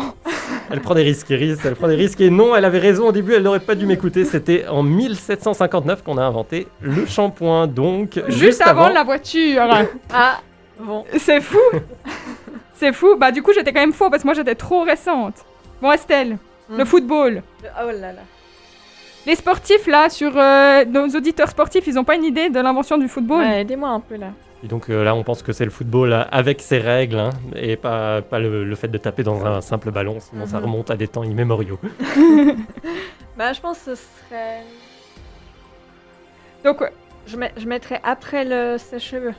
[0.72, 2.22] Elle prend des risques, Iris, elle prend des risques.
[2.22, 4.26] Et non, elle avait raison au début, elle n'aurait pas dû m'écouter.
[4.26, 9.64] C'était en 1759 qu'on a inventé le shampoing, donc Juste, avant, la voiture.
[10.14, 10.40] Ah,
[10.80, 11.06] bon.
[11.18, 11.58] C'est fou
[12.74, 15.34] C'est fou Bah du coup j'étais quand même faux parce que moi j'étais trop récente.
[15.82, 16.38] Bon Estelle,
[16.70, 16.88] le Mm.
[16.88, 17.44] football.
[17.82, 18.22] Oh là là.
[19.26, 22.98] Les sportifs là, sur euh, nos auditeurs sportifs, ils ont pas une idée de l'invention
[22.98, 23.40] du football?
[23.40, 24.28] Ouais, aidez-moi un peu là.
[24.64, 27.30] Et donc euh, là, on pense que c'est le football euh, avec ses règles, hein,
[27.56, 30.64] et pas, pas le, le fait de taper dans un simple ballon, sinon ça Mhm.
[30.66, 31.80] remonte à des temps immémoriaux.
[33.38, 34.64] Bah, je pense que ce serait.
[36.64, 36.80] Donc
[37.28, 39.34] Je, mets- je mettrais après le sèche-cheveux.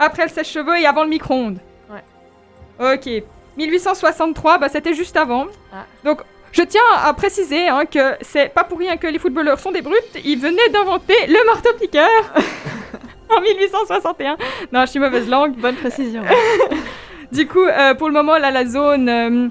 [0.00, 1.58] après le sèche-cheveux et avant le micro-ondes.
[1.88, 2.94] Ouais.
[2.94, 3.22] Ok.
[3.56, 5.46] 1863, bah c'était juste avant.
[5.72, 5.84] Ah.
[6.04, 9.70] Donc je tiens à préciser hein, que c'est pas pour rien que les footballeurs sont
[9.70, 10.18] des brutes.
[10.24, 12.34] Ils venaient d'inventer le marteau-piqueur
[13.36, 14.36] en 1861.
[14.72, 15.54] Non, je suis mauvaise langue.
[15.56, 16.22] Bonne précision.
[17.32, 19.48] Du coup, euh, pour le moment, là, la zone, euh,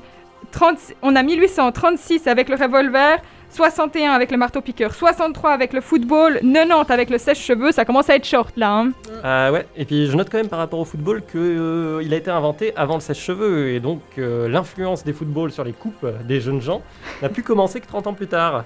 [0.52, 3.20] 30 on a 1836 avec le revolver,
[3.56, 7.72] 61 avec le marteau-piqueur, 63 avec le football, 90 avec le sèche-cheveux.
[7.72, 8.72] Ça commence à être short là.
[8.72, 8.92] hein.
[9.24, 12.30] Ah ouais, et puis je note quand même par rapport au football qu'il a été
[12.30, 16.62] inventé avant le sèche-cheveux, et donc euh, l'influence des footballs sur les coupes des jeunes
[16.62, 16.82] gens
[17.22, 18.64] n'a pu commencer que 30 ans plus tard.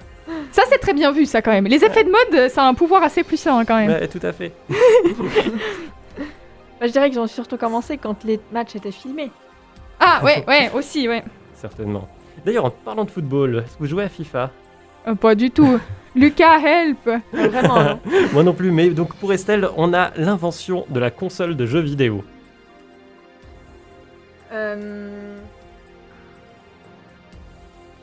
[0.52, 1.66] Ça, c'est très bien vu, ça quand même.
[1.66, 3.90] Les effets de mode, ça a un pouvoir assez puissant hein, quand même.
[3.90, 4.52] Ouais, tout à fait.
[6.80, 9.30] Bah, je dirais qu'ils ont surtout commencé quand les matchs étaient filmés.
[10.00, 11.22] Ah, ouais, ouais, aussi, ouais.
[11.54, 12.08] Certainement.
[12.42, 14.50] D'ailleurs, en parlant de football, est-ce que vous jouez à FIFA?
[15.08, 15.78] Euh, pas du tout.
[16.14, 18.00] Lucas, help Vraiment, non.
[18.32, 21.80] Moi non plus, mais donc pour Estelle, on a l'invention de la console de jeux
[21.80, 22.24] vidéo.
[24.52, 25.38] Euh,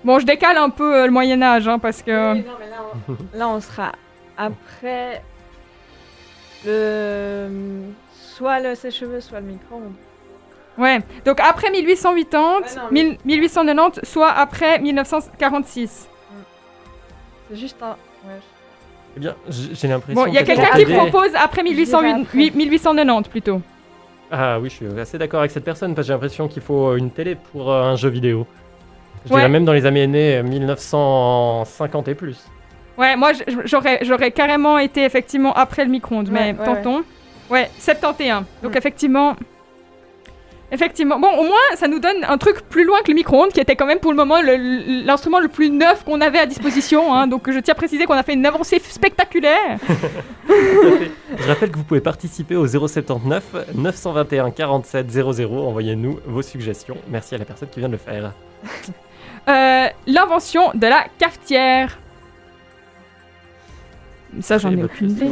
[0.04, 2.34] Bon, je décale un peu euh, le Moyen-Âge, hein, parce que.
[2.34, 2.78] oui, non, mais là,
[3.10, 3.38] on...
[3.38, 3.92] là, on sera
[4.38, 5.22] après
[6.66, 7.50] le.
[8.14, 9.92] Soit le sèche-cheveux, soit le micro-ondes.
[10.78, 11.00] Ouais.
[11.26, 16.08] Donc après 1880, Ouais, non, mais- 1000 1890, soit après 1946.
[17.50, 17.92] C'est juste un.
[18.26, 18.40] Ouais.
[19.16, 20.22] Eh bien, j'ai l'impression.
[20.22, 22.52] Bon, il y a que quelqu'un qui aider- propose après dirais 1808 après.
[22.56, 23.62] 1890 plutôt.
[24.32, 26.96] Ah oui, je suis assez d'accord avec cette personne parce que j'ai l'impression qu'il faut
[26.98, 28.46] une télé pour euh, un jeu vidéo.
[29.26, 29.40] Je Ouais.
[29.40, 30.02] dirais même dans les années
[30.44, 32.38] 1950 et plus.
[32.98, 33.32] Ouais, moi
[33.66, 37.04] j'aurais j'aurais carrément été effectivement après le micro-ondes, mais Ouais, ouais, tentons.
[37.50, 38.44] Ouais, 71.
[38.64, 38.78] Donc Mm.
[38.78, 39.36] effectivement.
[40.72, 41.18] Effectivement.
[41.18, 43.78] Bon, au moins, ça nous donne un truc plus loin que le micro-ondes, qui était
[43.78, 47.14] quand même pour le moment l'instrument le, plus neuf qu'on avait à disposition.
[47.14, 47.28] hein.
[47.28, 49.80] donc je tiens à préciser qu'on a fait une avancée spectaculaire.
[50.50, 53.44] Je rappelle que vous pouvez participer au 079
[53.76, 55.68] 921 47 00.
[55.68, 56.98] Envoyez-nous vos suggestions.
[57.10, 58.34] Merci à la personne qui vient de le faire.
[59.50, 61.98] Euh, L'invention de la cafetière.
[64.42, 65.32] Ça, j'en ai aucune idée.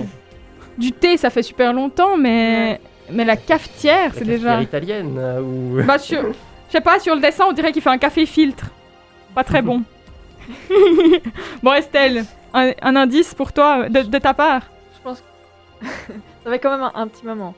[0.78, 2.80] Du thé, ça fait super longtemps, mais,
[3.12, 4.62] mais la cafetière, La c'est cafetière déjà.
[4.62, 6.22] italienne euh, ou Bah, sur...
[6.68, 8.66] je sais pas, sur le dessin, on dirait qu'il fait un café filtre.
[9.34, 9.82] Pas très bon.
[11.64, 14.62] bon, Estelle, un, un indice pour toi, de, de ta part.
[14.98, 15.22] Je pense
[15.82, 15.86] que
[16.44, 17.54] ça fait quand même un, un petit moment.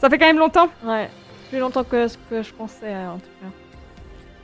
[0.00, 0.68] Ça fait quand même longtemps?
[0.84, 1.08] Ouais.
[1.50, 3.48] Plus longtemps que ce que je pensais, euh, en tout cas.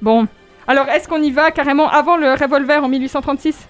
[0.03, 0.27] Bon.
[0.69, 3.69] Alors, est-ce qu'on y va carrément avant le revolver en 1836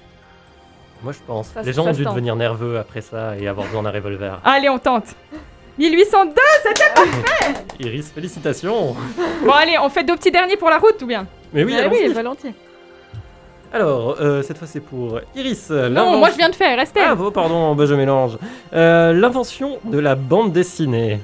[1.03, 1.49] Moi je pense.
[1.49, 4.41] Ça- Les gens ont dû devenir nerveux après ça et avoir besoin d'un revolver.
[4.45, 5.15] Allez, on tente.
[5.79, 6.41] 1802
[7.81, 8.97] Iris, félicitations
[9.45, 11.27] Bon, allez, on fait deux petits derniers pour la route ou bien?
[11.53, 12.55] Mais oui, Ah oui, volontiers.
[13.73, 15.71] Alors, euh, cette fois c'est pour Iris.
[15.71, 17.05] Non, l'invention- moi je viens de faire, Estelle.
[17.09, 18.39] Ah bon, pardon, bah, je mélange.
[18.73, 21.21] Euh, L'invention de la bande dessinée.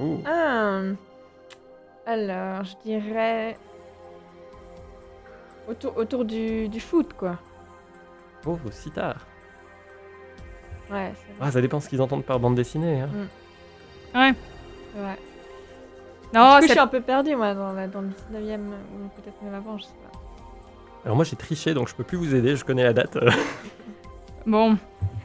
[0.00, 0.20] Ouh.
[0.26, 0.80] Ah.
[2.06, 3.56] Alors, je dirais.
[5.68, 7.36] Autour, autour du, du foot, quoi.
[8.46, 9.16] Oh, si tard.
[10.90, 11.12] Ouais.
[11.40, 13.00] Ah, ça dépend ce qu'ils entendent par bande dessinée.
[13.00, 13.08] hein.
[14.12, 15.18] c'est vrai.
[16.32, 19.08] non, du coup, je suis un peu perdue, moi, dans, la, dans le 19e, ou
[19.20, 20.18] peut-être même avant, je sais pas.
[21.04, 23.18] Alors moi j'ai triché donc je peux plus vous aider, je connais la date.
[24.46, 24.78] bon.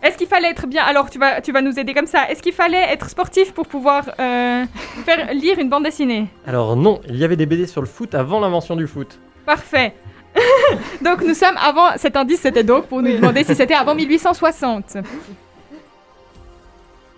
[0.04, 2.30] Est-ce qu'il fallait être bien Alors tu vas, tu vas nous aider comme ça.
[2.30, 4.66] Est-ce qu'il fallait être sportif pour pouvoir euh,
[5.06, 6.28] faire lire une bande dessinée?
[6.46, 9.20] Alors non, il y avait des BD sur le foot avant l'invention du foot.
[9.46, 9.94] Parfait.
[11.02, 11.96] donc nous sommes avant.
[11.98, 14.98] Cet indice c'était donc pour nous demander si c'était avant 1860.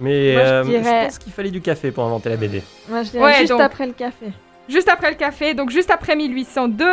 [0.02, 2.62] Mais Moi, je euh, je pense qu'il fallait du café pour inventer la BD.
[2.90, 4.26] Moi, je dirais Ouais, juste donc- après le café.
[4.68, 6.86] Juste après le café, donc juste après 1802.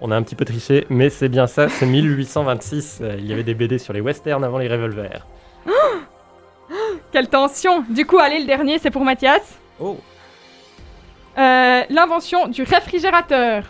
[0.00, 2.98] On a un petit peu triché, mais c'est bien ça, c'est 1826.
[3.02, 5.26] Euh, Il y avait des BD sur les westerns avant les revolvers.
[7.12, 9.58] Quelle tension Du coup, allez, le dernier, c'est pour Mathias.
[9.80, 9.96] Oh,
[11.38, 13.64] Euh, L'invention du réfrigérateur.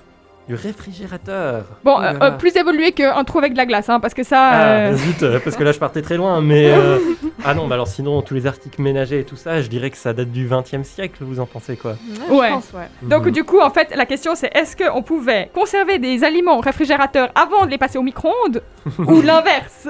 [0.51, 1.65] Du réfrigérateur.
[1.85, 4.25] Bon, Oh euh, euh, plus évolué qu'un trou avec de la glace, hein, parce que
[4.25, 4.41] ça...
[4.53, 6.71] Ah, euh, zut, parce que là je partais très loin, mais...
[6.73, 6.99] euh,
[7.45, 9.97] Ah non, bah alors sinon, tous les articles ménagers et tout ça, je dirais que
[9.97, 11.93] ça date du 20e siècle, vous en pensez quoi?
[12.29, 12.49] Ouais.
[12.49, 12.89] Je pense, ouais.
[13.03, 13.31] Donc Mhm.
[13.31, 17.31] du coup, en fait, la question c'est est-ce qu'on pouvait conserver des aliments au réfrigérateur
[17.35, 18.63] avant de les passer au micro-ondes
[18.99, 19.87] ou l'inverse?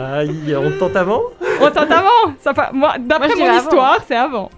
[0.00, 1.22] Ah, y- on tente avant?
[1.60, 4.50] On tente avant ça Moi, d'après mon histoire, c'est avant.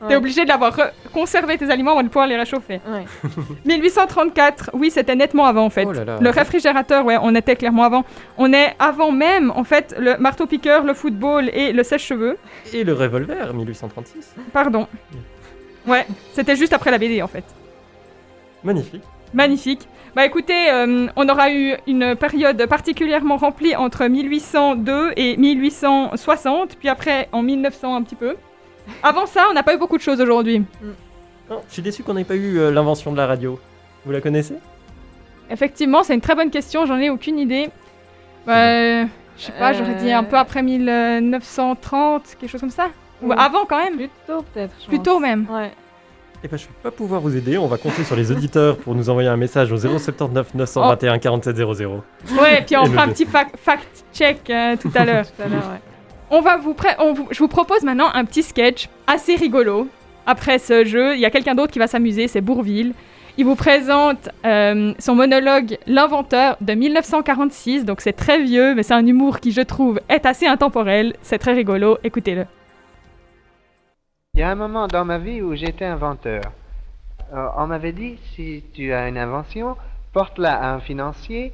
[0.00, 0.08] Ouais.
[0.08, 2.80] T'es obligé d'avoir re- conservé tes aliments avant de pouvoir les réchauffer.
[2.88, 3.04] Ouais.
[3.64, 5.84] 1834, oui, c'était nettement avant en fait.
[5.86, 6.18] Oh là là.
[6.20, 8.04] Le réfrigérateur, ouais, on était clairement avant.
[8.36, 12.38] On est avant même, en fait, le marteau-piqueur, le football et le sèche-cheveux.
[12.72, 14.34] Et le revolver, 1836.
[14.52, 14.86] Pardon.
[15.86, 17.44] Ouais, c'était juste après la BD en fait.
[18.62, 19.02] Magnifique.
[19.34, 19.88] Magnifique.
[20.14, 26.88] Bah écoutez, euh, on aura eu une période particulièrement remplie entre 1802 et 1860, puis
[26.88, 28.36] après en 1900 un petit peu.
[29.02, 30.62] Avant ça, on n'a pas eu beaucoup de choses aujourd'hui.
[31.50, 33.58] Non, je suis déçu qu'on n'ait pas eu euh, l'invention de la radio.
[34.04, 34.54] Vous la connaissez?
[35.50, 37.70] Effectivement, c'est une très bonne question, j'en ai aucune idée.
[38.46, 39.06] Bah, je
[39.38, 42.88] sais pas, j'aurais dit un peu après 1930, quelque chose comme ça.
[43.22, 43.36] Ou Oui.
[43.38, 44.74] avant quand même, Plus tôt, peut-être.
[44.82, 45.46] je plus tôt même.
[45.50, 45.72] Ouais.
[46.44, 47.58] Eh ben, je vais pas pouvoir vous aider.
[47.58, 51.56] On va compter sur les auditeurs pour nous envoyer un message au 079 921 47
[51.56, 52.04] 00.
[52.40, 55.24] Ouais, puis on Et fera le un petit fac- fact-check euh, tout à l'heure.
[55.36, 55.80] Tout à l'heure, ouais.
[56.30, 56.76] On va vous,
[57.30, 59.88] je vous propose maintenant un petit sketch assez rigolo.
[60.26, 62.92] Après ce jeu, il y a quelqu'un d'autre qui va s'amuser, c'est Bourville.
[63.38, 68.94] Il vous présente euh, son monologue L'inventeur de 1946, donc c'est très vieux, mais c'est
[68.94, 71.14] un humour qui, je trouve, est assez intemporel.
[71.22, 72.44] C'est très rigolo, écoutez-le.
[74.34, 76.42] Il y a un moment dans ma vie où j'étais inventeur.
[77.32, 79.76] Euh, on m'avait dit, si tu as une invention,
[80.12, 81.52] porte-la à un financier,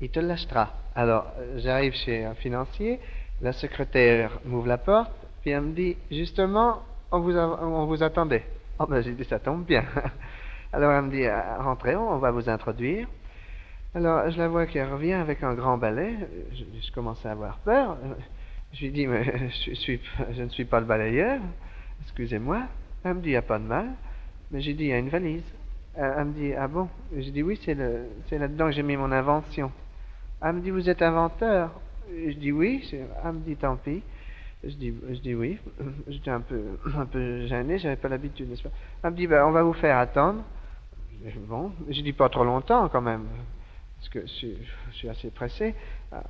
[0.00, 0.72] il te l'achètera.
[0.94, 3.00] Alors, euh, j'arrive chez un financier,
[3.40, 8.02] la secrétaire m'ouvre la porte, puis elle me dit, justement, on vous, a- on vous
[8.02, 8.44] attendait.
[8.78, 9.84] Oh ben j'ai dit, ça tombe bien.
[10.72, 13.06] Alors elle me dit, Ah, rentrez, on va vous introduire.
[13.94, 16.16] Alors je la vois qui revient avec un grand balai.
[16.52, 17.96] Je, je commençais à avoir peur.
[18.72, 19.24] Je lui dis, mais
[19.66, 19.72] je,
[20.32, 21.40] je ne suis pas le balayeur.
[22.02, 22.62] Excusez-moi.
[23.04, 23.90] Elle me dit, il n'y a pas de mal.
[24.50, 25.44] Mais j'ai dit, il y a une valise.
[25.96, 26.88] Elle, elle me dit, ah bon?
[27.16, 27.74] J'ai dit, oui, c'est
[28.38, 29.70] là-dedans que j'ai mis mon invention.
[30.42, 31.70] Elle me dit, vous êtes inventeur
[32.10, 32.88] Je dis, oui.
[32.92, 34.02] Elle me dit, tant pis.
[34.62, 35.58] Je dis, je dis oui.
[36.08, 38.70] J'étais un peu, un peu gêné, j'avais pas l'habitude, n'est-ce pas?
[39.02, 40.42] Elle me dit, ben, on va vous faire attendre.
[41.48, 43.24] Bon, je dis pas trop longtemps quand même,
[43.96, 44.26] parce que je
[44.92, 45.74] suis, assez pressé.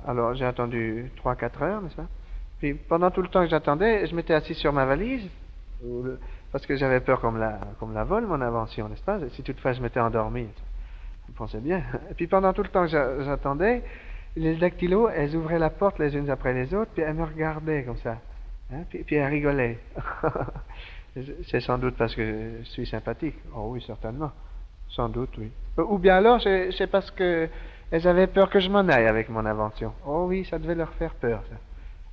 [0.05, 2.07] Alors j'ai attendu 3-4 heures, n'est-ce pas?
[2.59, 5.27] Puis pendant tout le temps que j'attendais, je m'étais assis sur ma valise,
[6.51, 9.19] parce que j'avais peur qu'on me la, qu'on me la vole, mon invention, n'est-ce pas?
[9.31, 10.47] Si toutefois je m'étais endormi,
[11.27, 11.83] vous pensez bien.
[12.15, 13.83] Puis pendant tout le temps que j'a- j'attendais,
[14.35, 17.83] les dactylos, elles ouvraient la porte les unes après les autres, puis elles me regardaient
[17.83, 18.17] comme ça.
[18.73, 19.79] Hein, puis, elles rigolaient.
[21.47, 23.35] C'est sans doute parce que je suis sympathique.
[23.55, 24.31] Oh oui, certainement.
[24.89, 25.49] Sans doute, oui.
[25.79, 27.47] Euh, Ou bien alors, c'est parce que
[27.89, 29.93] elles avaient peur que je m'en aille avec mon invention.
[30.05, 31.43] Oh oui, ça devait leur faire peur.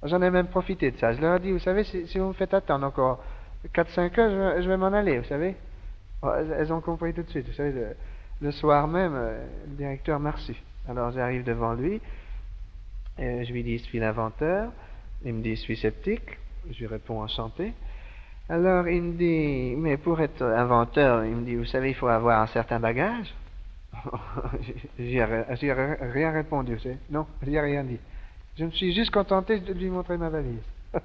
[0.05, 1.13] J'en ai même profité de ça.
[1.13, 3.23] Je leur ai dit, vous savez, si, vous me faites attendre encore
[3.75, 5.57] 4-5 heures, je, vais- m'en aller, vous savez.
[6.23, 7.49] Oh, elles, ont compris tout de suite.
[7.49, 7.87] Vous savez, le,
[8.41, 10.55] le soir même, euh, le directeur m'a reçu.
[10.89, 12.01] Alors j'arrive devant lui,
[13.19, 14.71] je lui dis, je suis l'inventeur.
[15.25, 16.39] Il me dit, je suis sceptique.
[16.71, 17.73] Je lui réponds, enchanté.
[18.49, 22.09] Alors il me dit, mais pour être inventeur, il me dit, vous savez, il faut
[22.09, 23.33] avoir un certain bagage.
[24.99, 26.97] J'y ai, ri- j'y ai ri- rien répondu, savez.
[27.11, 27.99] Non, j'y ai rien dit.
[28.59, 30.63] Je me suis juste contenté de lui montrer ma valise.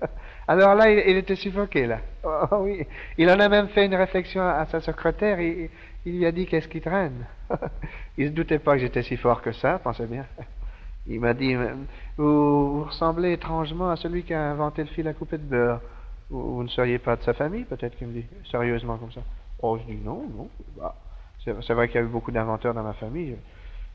[0.48, 2.00] Alors là, il, était suffoqué, là.
[2.24, 2.86] Oh, oui.
[3.18, 5.40] Il en a même fait une réflexion à, sa secrétaire.
[6.08, 7.26] Il lui a dit qu'est-ce qui traîne?
[8.18, 10.26] il se doutait pas que j'étais si fort que ça, pensez bien.
[11.10, 11.66] Il m'a dit, vous,
[12.18, 15.82] vous, ressemblez étrangement à celui qui a inventé le fil à couper de beurre.
[16.30, 19.22] Vous, ne seriez pas de sa famille, peut-être qu'il me dit, sérieusement comme ça.
[19.62, 20.50] Oh, je dis non, non.
[20.78, 20.96] Bah,
[21.44, 23.38] c'est vrai qu'il y a eu beaucoup d'inventeurs dans ma famille.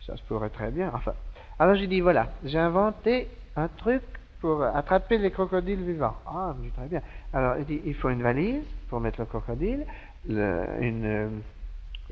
[0.06, 0.90] Ça se pourrait très bien.
[0.94, 1.12] Enfin,
[1.58, 4.02] alors j'ai dit, voilà, j'ai inventé un truc
[4.40, 6.16] pour attraper les crocodiles vivants.
[6.26, 7.02] Ah, je dis très bien.
[7.32, 9.84] Alors il dit, il faut une valise pour mettre le crocodile,
[10.28, 11.42] le, une,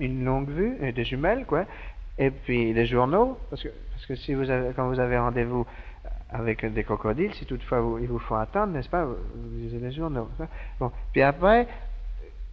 [0.00, 1.64] une longue vue, des jumelles, quoi,
[2.18, 5.66] et puis les journaux, parce que, parce que si vous avez, quand vous avez rendez-vous
[6.28, 9.16] avec des crocodiles, si toutefois vous, ils vous font attendre, n'est-ce pas, vous,
[9.54, 10.28] lisez les journaux.
[10.78, 11.66] Bon, puis après,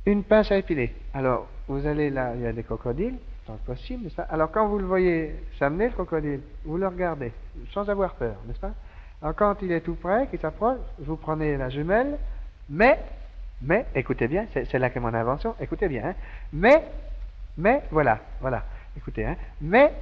[0.06, 0.94] une pince à épiler.
[1.14, 4.28] Alors, vous allez là, il y a des crocodiles, tant que possible, n'est-ce pas.
[4.30, 7.34] Alors, quand vous le voyez s'amener, le crocodile, vous le regardez,
[7.72, 8.72] sans avoir peur, n'est-ce pas.
[9.22, 12.18] Alors, quand il est tout près, qu'il s'approche, vous prenez la jumelle,
[12.70, 13.00] mais,
[13.62, 16.14] mais, écoutez bien, c'est là que mon invention, écoutez bien, hein,
[16.54, 16.84] mais,
[17.58, 18.63] mais, voilà, voilà.
[18.96, 19.36] Écoutez, hein.
[19.62, 19.93] Mais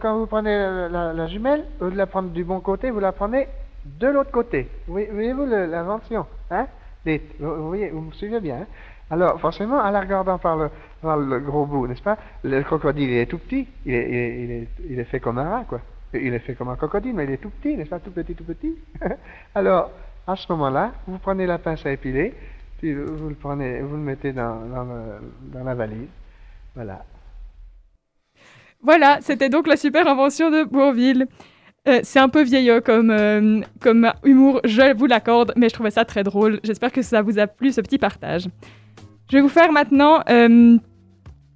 [0.00, 0.54] quand vous prenez
[0.90, 3.48] la, jumelle, au lieu de la prendre du bon côté, vous la prenez
[3.84, 4.68] de l'autre côté.
[4.86, 6.66] Voyez-vous l'invention hein?
[7.06, 8.56] Vous, voyez, vous me suivez bien.
[8.56, 8.66] Hein?
[9.10, 12.18] Alors, forcément, en la regardant par le, gros bout, n'est-ce pas?
[12.42, 13.68] Le crocodile, il est tout petit.
[13.84, 15.80] Il est, fait comme un rat, quoi.
[16.14, 17.98] Il est fait comme un crocodile, mais il est tout petit, n'est-ce pas?
[17.98, 18.76] Tout petit, tout petit.
[19.54, 19.90] Alors,
[20.26, 22.34] à ce moment-là, vous prenez la pince à épiler,
[22.78, 24.60] puis vous, le prenez, vous le mettez dans
[25.52, 26.08] la valise.
[26.74, 27.04] Voilà.
[28.82, 31.26] Voilà, c'était donc la super invention de Bourville.
[31.86, 35.90] Euh, c'est un peu vieillot comme, euh, comme humour, je vous l'accorde, mais je trouvais
[35.90, 36.60] ça très drôle.
[36.64, 38.46] J'espère que ça vous a plu, ce petit partage.
[39.30, 40.78] Je vais vous faire maintenant euh,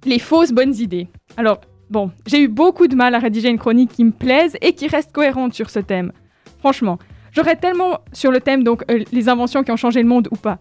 [0.05, 1.07] les fausses bonnes idées.
[1.35, 4.73] Alors, bon, j'ai eu beaucoup de mal à rédiger une chronique qui me plaise et
[4.73, 6.11] qui reste cohérente sur ce thème.
[6.59, 6.99] Franchement,
[7.31, 10.59] j'aurais tellement sur le thème, donc les inventions qui ont changé le monde ou pas.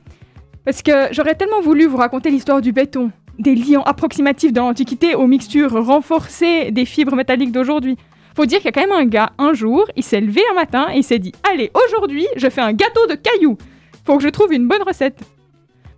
[0.64, 5.14] Parce que j'aurais tellement voulu vous raconter l'histoire du béton, des liants approximatifs de l'Antiquité
[5.14, 7.96] aux mixtures renforcées des fibres métalliques d'aujourd'hui.
[8.36, 10.54] Faut dire qu'il y a quand même un gars, un jour, il s'est levé un
[10.54, 13.58] matin et il s'est dit Allez, aujourd'hui, je fais un gâteau de cailloux.
[14.04, 15.20] Faut que je trouve une bonne recette.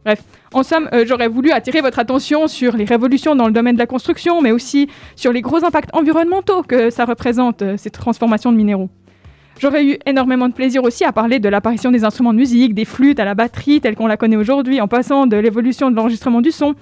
[0.04, 0.22] Bref,
[0.54, 3.78] en somme, euh, j'aurais voulu attirer votre attention sur les révolutions dans le domaine de
[3.78, 8.50] la construction, mais aussi sur les gros impacts environnementaux que ça représente, euh, ces transformations
[8.50, 8.88] de minéraux.
[9.58, 12.86] J'aurais eu énormément de plaisir aussi à parler de l'apparition des instruments de musique, des
[12.86, 16.40] flûtes à la batterie telle qu'on la connaît aujourd'hui, en passant de l'évolution de l'enregistrement
[16.40, 16.74] du son,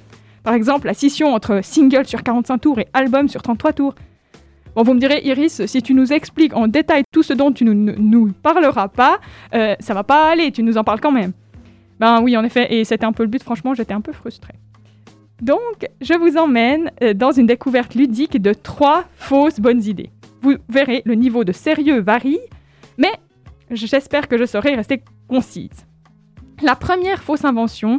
[0.42, 3.94] par exemple, la scission entre single sur 45 tours et album sur 33 tours.
[4.74, 7.64] Bon, vous me direz, Iris, si tu nous expliques en détail tout ce dont tu
[7.64, 9.18] ne nous, parleras pas,
[9.54, 11.32] euh, ça va pas aller, tu nous en parles quand même.
[11.98, 14.54] Ben oui, en effet, et c'était un peu le but, franchement, j'étais un peu frustrée.
[15.42, 20.10] Donc, je vous emmène euh, dans une découverte ludique de trois fausses bonnes idées.
[20.42, 22.40] Vous verrez, le niveau de sérieux varie,
[22.96, 23.12] mais
[23.70, 25.86] j'espère que je saurai rester concise.
[26.62, 27.98] La première fausse invention,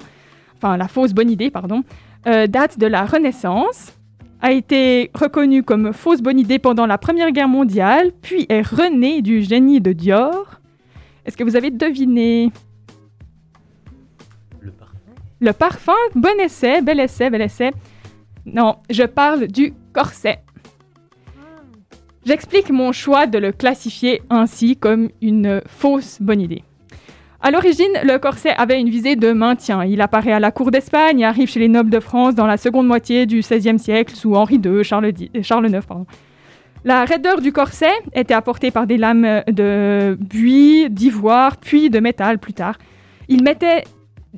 [0.58, 1.84] enfin la fausse bonne idée, pardon,
[2.28, 3.94] euh, date de la Renaissance,
[4.42, 9.22] a été reconnue comme fausse bonne idée pendant la Première Guerre mondiale, puis est renée
[9.22, 10.60] du génie de Dior.
[11.26, 12.52] Est-ce que vous avez deviné?
[14.62, 14.98] Le parfum.
[15.40, 17.72] Le parfum, bon essai, bel essai, bel essai.
[18.46, 20.42] Non, je parle du corset.
[22.26, 26.64] J'explique mon choix de le classifier ainsi comme une fausse bonne idée.
[27.41, 29.86] À l'origine, le corset avait une visée de maintien.
[29.86, 32.58] Il apparaît à la cour d'Espagne et arrive chez les nobles de France dans la
[32.58, 35.86] seconde moitié du XVIe siècle sous Henri II, Charles, IX.
[35.88, 36.06] Pardon.
[36.84, 42.39] La raideur du corset était apportée par des lames de buis, d'ivoire, puis de métal
[42.39, 42.78] plus tard.
[43.30, 43.86] Il mettait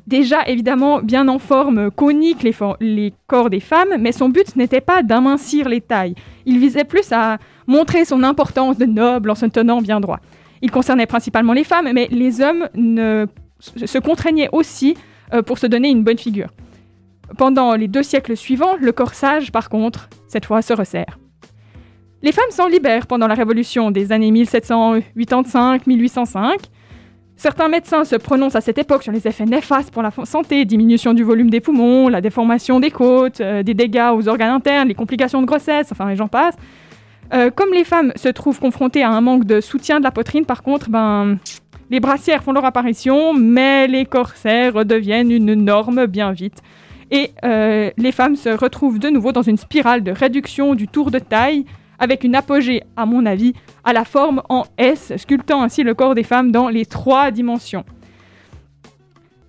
[0.06, 4.82] déjà évidemment bien en forme conique les, les corps des femmes, mais son but n'était
[4.82, 6.16] pas d'amincir les tailles.
[6.46, 10.20] Il visait plus à montrer son importance de noble en se tenant bien droit.
[10.62, 12.68] Il concernait principalement les femmes, mais les hommes
[13.60, 14.96] se contraignaient aussi
[15.34, 16.50] euh, pour se donner une bonne figure.
[17.38, 21.18] Pendant les deux siècles suivants, le corsage, par contre, cette fois, se resserre.
[22.22, 26.58] Les femmes s'en libèrent pendant la Révolution des années 1785-1805.
[27.36, 31.16] Certains médecins se prononcent à cette époque sur les effets néfastes pour la santé, diminution
[31.16, 34.94] du volume des poumons, la déformation des côtes, euh, des dégâts aux organes internes, les
[34.94, 36.54] complications de grossesse, enfin, j'en passe.
[37.34, 40.46] Euh, comme les femmes se trouvent confrontées à un manque de soutien de la poitrine,
[40.46, 41.38] par contre, ben,
[41.90, 46.62] les brassières font leur apparition, mais les corsets redeviennent une norme bien vite.
[47.10, 51.12] Et euh, les femmes se retrouvent de nouveau dans une spirale de réduction du tour
[51.12, 51.66] de taille,
[52.00, 53.54] avec une apogée, à mon avis,
[53.84, 57.86] à la forme en S, sculptant ainsi le corps des femmes dans les trois dimensions.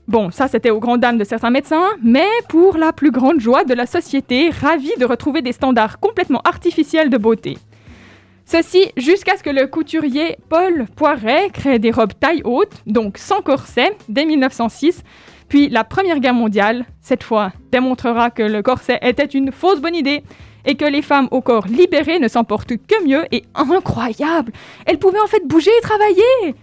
[0.08, 3.64] Bon, ça c'était aux grandes dames de certains médecins, mais pour la plus grande joie
[3.64, 7.56] de la société, ravie de retrouver des standards complètement artificiels de beauté.
[8.52, 13.40] Ceci jusqu'à ce que le couturier Paul Poiret crée des robes taille haute, donc sans
[13.40, 15.02] corset, dès 1906,
[15.48, 19.94] Puis la Première Guerre mondiale, cette fois, démontrera que le corset était une fausse bonne
[19.94, 20.22] idée
[20.66, 24.52] et que les femmes au corps libéré ne s'en portent que mieux et incroyable.
[24.84, 26.54] Elles pouvaient en fait bouger et travailler.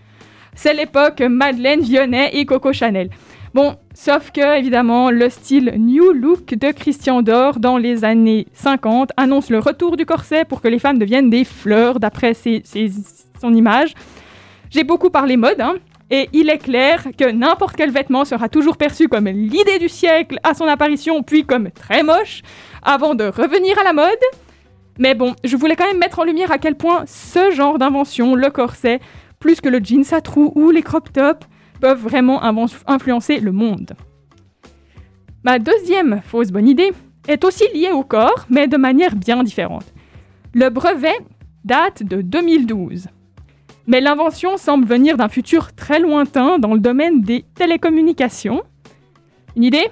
[0.54, 3.10] C'est l'époque Madeleine Vionnet et Coco Chanel.
[3.56, 9.12] Bon, sauf que, évidemment, le style New Look de Christian Dior dans les années 50
[9.18, 13.96] annonce le retour du corset pour que les femmes deviennent des fleurs, d'après son image.
[14.70, 15.76] J'ai beaucoup parlé mode, hein,
[16.12, 20.38] et il est clair que n'importe quel vêtement sera toujours perçu comme l'idée du siècle
[20.44, 22.44] à son apparition, puis comme très moche,
[22.84, 24.20] avant de revenir à la mode.
[25.00, 28.36] Mais bon, je voulais quand même mettre en lumière à quel point ce genre d'invention,
[28.36, 29.00] le corset,
[29.40, 31.48] plus que le jeans à trous ou les crop tops,
[31.80, 32.42] peuvent vraiment
[32.88, 33.94] influencer le monde.
[35.44, 36.92] Ma deuxième fausse bonne idée
[37.28, 39.86] est aussi liée au corps, mais de manière bien différente.
[40.54, 41.18] Le brevet
[41.64, 43.08] date de 2012.
[43.88, 48.64] Mais l'invention semble venir d'un futur très lointain dans le domaine des télécommunications.
[49.56, 49.88] Une idée?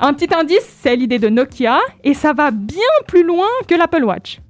[0.00, 4.04] Un petit indice, c'est l'idée de Nokia, et ça va bien plus loin que l'Apple
[4.04, 4.40] Watch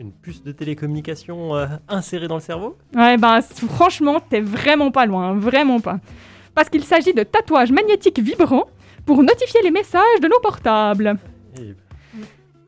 [0.00, 5.06] une puce de télécommunication euh, insérée dans le cerveau Ouais, ben franchement, t'es vraiment pas
[5.06, 5.98] loin, hein, vraiment pas.
[6.54, 8.66] Parce qu'il s'agit de tatouages magnétiques vibrants
[9.06, 11.16] pour notifier les messages de nos portables.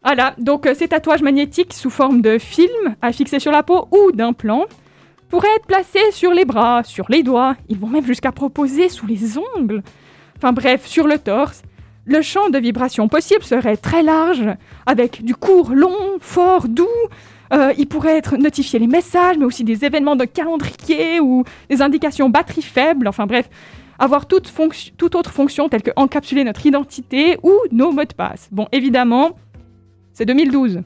[0.02, 3.88] Voilà, donc euh, ces tatouages magnétiques sous forme de film à fixer sur la peau
[3.90, 4.66] ou d'implants
[5.30, 9.06] pourraient être placés sur les bras, sur les doigts, ils vont même jusqu'à proposer sous
[9.06, 9.82] les ongles.
[10.36, 11.62] Enfin bref, sur le torse.
[12.06, 14.44] Le champ de vibration possible serait très large,
[14.84, 16.86] avec du court, long, fort, doux.
[17.52, 21.80] Euh, il pourrait être notifié les messages, mais aussi des événements de calendrier ou des
[21.80, 23.08] indications batterie faible.
[23.08, 23.48] Enfin bref,
[23.98, 24.52] avoir toute,
[24.98, 28.48] toute autre fonction telle que encapsuler notre identité ou nos mots de passe.
[28.52, 29.30] Bon, évidemment,
[30.12, 30.82] c'est 2012.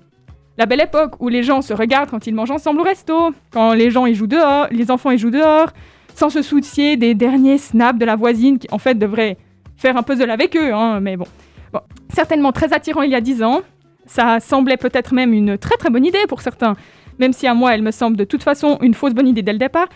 [0.56, 3.72] La belle époque où les gens se regardent quand ils mangent ensemble au resto, quand
[3.74, 5.72] les gens y jouent dehors, les enfants y jouent dehors,
[6.14, 9.36] sans se soucier des derniers snaps de la voisine qui en fait devrait
[9.79, 11.26] faire un puzzle avec eux, hein, mais bon.
[11.72, 11.81] bon.
[12.12, 13.62] Certainement très attirant il y a dix ans.
[14.05, 16.74] Ça semblait peut-être même une très très bonne idée pour certains,
[17.18, 19.53] même si à moi elle me semble de toute façon une fausse bonne idée dès
[19.53, 19.89] le départ.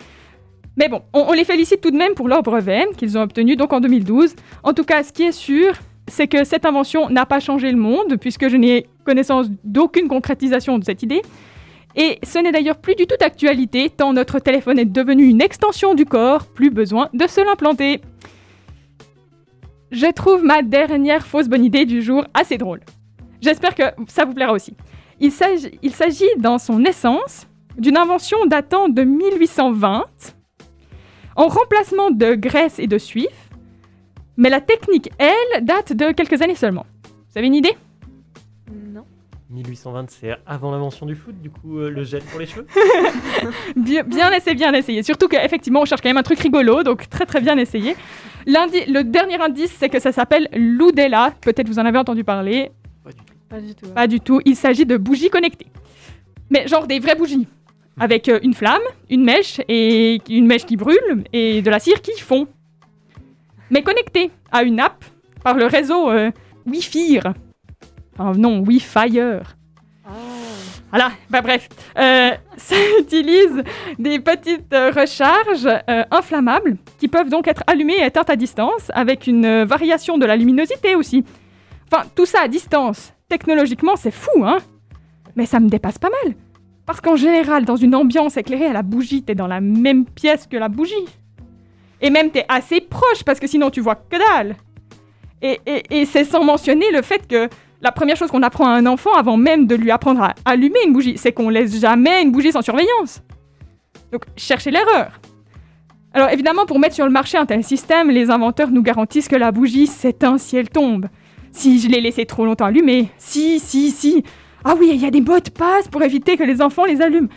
[0.76, 3.72] Mais bon, on, les félicite tout de même pour leur brevet qu'ils ont obtenu donc
[3.72, 4.35] en 2012.
[4.62, 5.74] En tout cas, ce qui est sûr,
[6.09, 10.78] c'est que cette invention n'a pas changé le monde, puisque je n'ai connaissance d'aucune concrétisation
[10.78, 11.20] de cette idée.
[11.95, 15.95] Et ce n'est d'ailleurs plus du tout d'actualité, tant notre téléphone est devenu une extension
[15.95, 18.01] du corps, plus besoin de se l'implanter.
[19.93, 22.80] Je trouve ma dernière fausse bonne idée du jour assez drôle.
[23.43, 24.74] J'espère que ça vous plaira aussi.
[25.20, 30.05] Il s'agit dans son essence d'une invention datant de 1820,
[31.36, 33.51] en remplacement de graisse et de suif,
[34.38, 36.86] mais la technique, elle, date de quelques années seulement.
[37.05, 37.76] Vous avez une idée?
[39.53, 42.66] 1820, c'est avant l'invention du foot, du coup, euh, le gel pour les cheveux
[43.76, 45.03] bien, bien essayé, bien essayé.
[45.03, 47.94] Surtout qu'effectivement, on cherche quand même un truc rigolo, donc très très bien essayé.
[48.46, 51.32] Le dernier indice, c'est que ça s'appelle l'Oudella.
[51.40, 52.70] Peut-être vous en avez entendu parler.
[53.48, 53.88] Pas du tout.
[53.90, 54.40] Pas du tout.
[54.44, 55.66] Il s'agit de bougies connectées.
[56.50, 57.46] Mais genre des vraies bougies.
[58.00, 58.80] Avec euh, une flamme,
[59.11, 62.46] une mèche, et une mèche qui brûle, et de la cire qui fond.
[63.70, 65.05] Mais connectées à une app
[65.44, 66.30] par le réseau euh,
[66.66, 67.20] Wi-Fi.
[68.22, 69.18] Enfin, non, Wi-Fi.
[70.04, 70.10] Ah.
[70.90, 71.68] Voilà, bah bref,
[71.98, 73.62] euh, ça utilise
[73.98, 78.90] des petites euh, recharges euh, inflammables qui peuvent donc être allumées et éteintes à distance
[78.92, 81.24] avec une variation de la luminosité aussi.
[81.90, 83.14] Enfin, tout ça à distance.
[83.30, 84.58] Technologiquement, c'est fou, hein
[85.34, 86.34] Mais ça me dépasse pas mal.
[86.84, 90.46] Parce qu'en général, dans une ambiance éclairée à la bougie, t'es dans la même pièce
[90.46, 91.06] que la bougie.
[92.02, 94.56] Et même t'es assez proche parce que sinon tu vois que dalle.
[95.40, 95.58] Et,
[95.90, 97.48] et c'est sans mentionner le fait que
[97.83, 100.78] la première chose qu'on apprend à un enfant avant même de lui apprendre à allumer
[100.87, 103.22] une bougie, c'est qu'on laisse jamais une bougie sans surveillance.
[104.12, 105.20] Donc, cherchez l'erreur.
[106.14, 109.37] Alors évidemment, pour mettre sur le marché un tel système, les inventeurs nous garantissent que
[109.37, 111.07] la bougie s'éteint si elle tombe.
[111.51, 114.22] Si je l'ai laissée trop longtemps allumée, si, si, si.
[114.64, 117.03] Ah oui, il y a des mots de passe pour éviter que les enfants les
[117.03, 117.28] allument.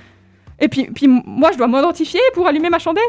[0.59, 3.03] Et puis, puis moi, je dois m'identifier pour allumer ma chandelle.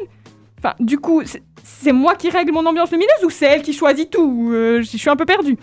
[0.59, 1.23] Enfin, du coup,
[1.63, 4.51] c'est moi qui règle mon ambiance lumineuse ou c'est elle qui choisit tout?
[4.53, 5.57] Euh, Je suis un peu perdue.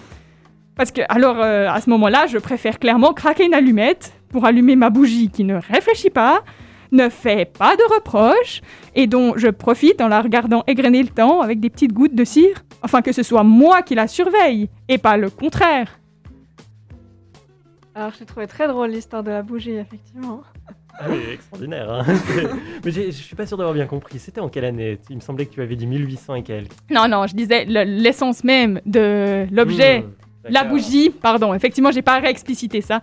[0.75, 4.75] Parce que, alors, euh, à ce moment-là, je préfère clairement craquer une allumette pour allumer
[4.75, 6.43] ma bougie qui ne réfléchit pas,
[6.91, 8.61] ne fait pas de reproches,
[8.95, 12.23] et dont je profite en la regardant égrener le temps avec des petites gouttes de
[12.23, 15.99] cire, afin que ce soit moi qui la surveille, et pas le contraire.
[17.95, 20.41] Alors, j'ai trouvé très drôle l'histoire de la bougie, effectivement.
[20.99, 21.91] Ah oui, extraordinaire.
[21.91, 22.05] Hein
[22.85, 24.17] Mais je suis pas sûr d'avoir bien compris.
[24.17, 24.99] C'était en quelle année?
[25.09, 26.71] Il me semblait que tu avais dit 1800 et quelques.
[26.89, 30.01] Non, non, je disais l'essence même de l'objet.
[30.01, 30.22] Hmm.
[30.49, 33.01] La bougie, pardon, effectivement, j'ai pas réexplicité ça.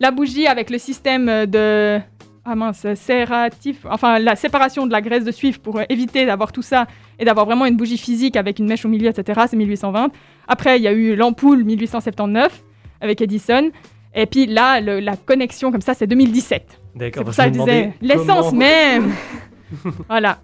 [0.00, 1.98] La bougie avec le système de
[2.44, 6.62] ah mince, serratif, enfin la séparation de la graisse de suif pour éviter d'avoir tout
[6.62, 6.88] ça
[7.20, 9.42] et d'avoir vraiment une bougie physique avec une mèche au milieu, etc.
[9.48, 10.10] C'est 1820.
[10.48, 12.62] Après, il y a eu l'ampoule 1879
[13.00, 13.70] avec Edison.
[14.14, 16.80] Et puis là, le- la connexion comme ça, c'est 2017.
[16.96, 19.12] D'accord, C'est ça que je disais l'essence même.
[20.08, 20.38] voilà.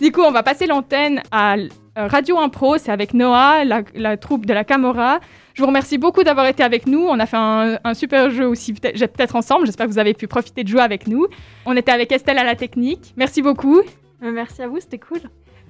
[0.00, 1.56] Du coup, on va passer l'antenne à
[1.96, 2.78] Radio Impro.
[2.78, 5.20] C'est avec Noah, la, la troupe de la Camorra.
[5.54, 7.00] Je vous remercie beaucoup d'avoir été avec nous.
[7.08, 9.66] On a fait un, un super jeu aussi, peut-être j'ai- peut-être ensemble.
[9.66, 11.26] J'espère que vous avez pu profiter de jouer avec nous.
[11.66, 13.14] On était avec Estelle à la technique.
[13.16, 13.78] Merci beaucoup.
[14.22, 15.18] Euh, Merci à vous, c'était cool.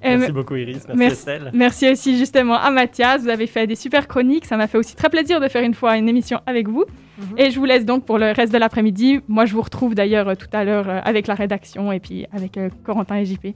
[0.03, 1.13] Euh, Merci beaucoup Iris, merci, merci.
[1.13, 1.51] Estelle.
[1.53, 4.93] Merci aussi justement à Mathias, vous avez fait des super chroniques, ça m'a fait aussi
[4.95, 6.83] très plaisir de faire une fois une émission avec vous.
[7.17, 7.25] Mhm.
[7.37, 9.21] Et je vous laisse donc pour le reste de l'après-midi.
[9.29, 12.27] Moi je vous retrouve d'ailleurs euh, tout à l'heure euh, avec la rédaction et puis
[12.33, 13.47] avec euh, Corentin et JP.